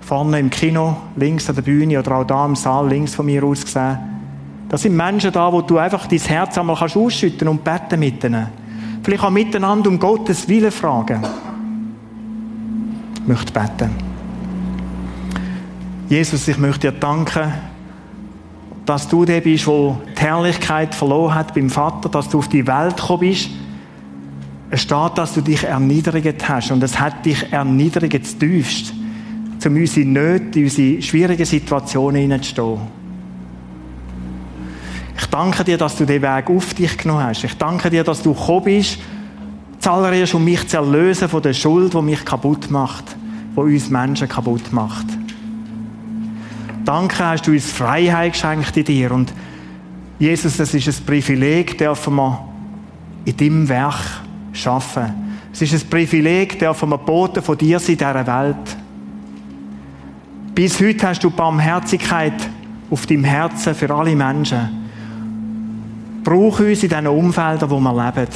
Vorne 0.00 0.40
im 0.40 0.50
Kino, 0.50 0.96
links 1.14 1.48
an 1.48 1.54
der 1.54 1.62
Bühne 1.62 1.98
oder 1.98 2.16
auch 2.16 2.24
da 2.24 2.44
im 2.44 2.56
Saal, 2.56 2.88
links 2.88 3.14
von 3.14 3.26
mir 3.26 3.44
aus 3.44 3.64
gesehen. 3.64 3.98
Da 4.68 4.76
sind 4.78 4.96
Menschen 4.96 5.30
da, 5.32 5.52
wo 5.52 5.60
du 5.62 5.78
einfach 5.78 6.06
dein 6.06 6.18
Herz 6.18 6.58
einmal 6.58 6.76
ausschütten 6.76 7.46
und 7.46 7.62
beten 7.62 8.00
mit 8.00 8.24
ihnen. 8.24 8.46
Vielleicht 9.02 9.22
auch 9.22 9.30
miteinander 9.30 9.88
um 9.88 9.98
Gottes 9.98 10.48
Willen 10.48 10.72
fragen. 10.72 11.22
Möchte 13.26 13.52
beten. 13.52 13.90
Jesus, 16.08 16.48
ich 16.48 16.58
möchte 16.58 16.90
dir 16.90 16.98
danken, 16.98 17.52
dass 18.84 19.06
du 19.06 19.24
der 19.24 19.40
bist, 19.40 19.66
der 19.66 19.96
die 20.16 20.20
Herrlichkeit 20.20 20.94
verloren 20.94 21.34
hat 21.34 21.54
beim 21.54 21.70
Vater, 21.70 22.08
dass 22.08 22.28
du 22.28 22.38
auf 22.38 22.48
die 22.48 22.66
Welt 22.66 22.96
gekommen 22.96 23.20
bist. 23.20 23.50
Es 24.70 24.82
steht, 24.82 25.16
dass 25.16 25.34
du 25.34 25.40
dich 25.40 25.64
erniedrigt 25.64 26.48
hast 26.48 26.72
und 26.72 26.82
es 26.82 26.98
hat 26.98 27.24
dich 27.24 27.52
erniedrigt 27.52 28.26
zu 28.26 28.38
tiefst, 28.38 28.92
um 29.64 29.76
unsere 29.76 30.06
Nöte, 30.06 30.60
unsere 30.60 31.02
schwierigen 31.02 31.44
Situationen 31.44 32.22
hineinzustehen. 32.22 32.78
Ich 35.16 35.26
danke 35.26 35.62
dir, 35.62 35.78
dass 35.78 35.96
du 35.96 36.06
den 36.06 36.22
Weg 36.22 36.50
auf 36.50 36.74
dich 36.74 36.96
genommen 36.96 37.24
hast. 37.24 37.44
Ich 37.44 37.56
danke 37.56 37.90
dir, 37.90 38.02
dass 38.02 38.22
du 38.22 38.32
gekommen 38.32 38.64
bist, 38.64 38.98
zuallererst 39.90 40.34
um 40.34 40.44
mich 40.44 40.68
zu 40.68 40.76
erlösen 40.76 41.28
von 41.28 41.42
der 41.42 41.52
Schuld, 41.52 41.94
die 41.94 42.02
mich 42.02 42.24
kaputt 42.24 42.70
macht, 42.70 43.16
die 43.56 43.60
uns 43.60 43.90
Menschen 43.90 44.28
kaputt 44.28 44.72
macht. 44.72 45.06
Danke, 46.84 47.26
hast 47.26 47.48
du 47.48 47.50
uns 47.50 47.72
Freiheit 47.72 48.34
geschenkt 48.34 48.76
in 48.76 48.84
dir. 48.84 49.10
Und 49.10 49.32
Jesus, 50.20 50.58
das 50.58 50.74
ist 50.74 50.86
ein 50.86 51.04
Privileg, 51.04 51.76
dürfen 51.76 52.14
wir 52.14 52.48
in 53.24 53.36
deinem 53.36 53.68
Werk 53.68 54.22
schaffen. 54.52 55.06
Es 55.52 55.60
ist 55.62 55.72
ein 55.72 55.90
Privileg, 55.90 56.56
dürfen 56.56 56.90
wir 56.90 56.98
Boten 56.98 57.42
von 57.42 57.58
dir 57.58 57.80
sein 57.80 57.94
in 57.94 57.98
dieser 57.98 58.26
Welt. 58.26 58.76
Bis 60.54 60.80
heute 60.80 61.08
hast 61.08 61.24
du 61.24 61.30
Barmherzigkeit 61.30 62.48
auf 62.92 63.06
deinem 63.06 63.24
Herzen 63.24 63.74
für 63.74 63.92
alle 63.92 64.14
Menschen. 64.14 64.68
Brauch 66.22 66.60
uns 66.60 66.84
in 66.84 66.88
diesen 66.90 67.06
Umfeldern, 67.08 67.70
wo 67.70 67.80
wir 67.80 68.04
leben. 68.04 68.28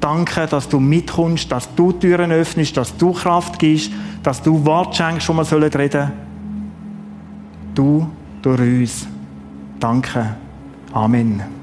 Danke, 0.00 0.46
dass 0.46 0.68
du 0.68 0.78
mitkommst, 0.78 1.50
dass 1.50 1.74
du 1.74 1.92
Türen 1.92 2.30
öffnest, 2.30 2.76
dass 2.76 2.96
du 2.96 3.12
Kraft 3.12 3.58
gibst, 3.58 3.90
dass 4.22 4.40
du 4.40 4.64
Wort 4.64 4.94
schenkst, 4.94 5.28
wo 5.28 5.32
wir 5.32 5.74
reden 5.74 5.90
sollen. 5.90 6.12
Du 7.74 8.08
durch 8.42 8.60
uns. 8.60 9.06
Danke. 9.80 10.36
Amen. 10.92 11.57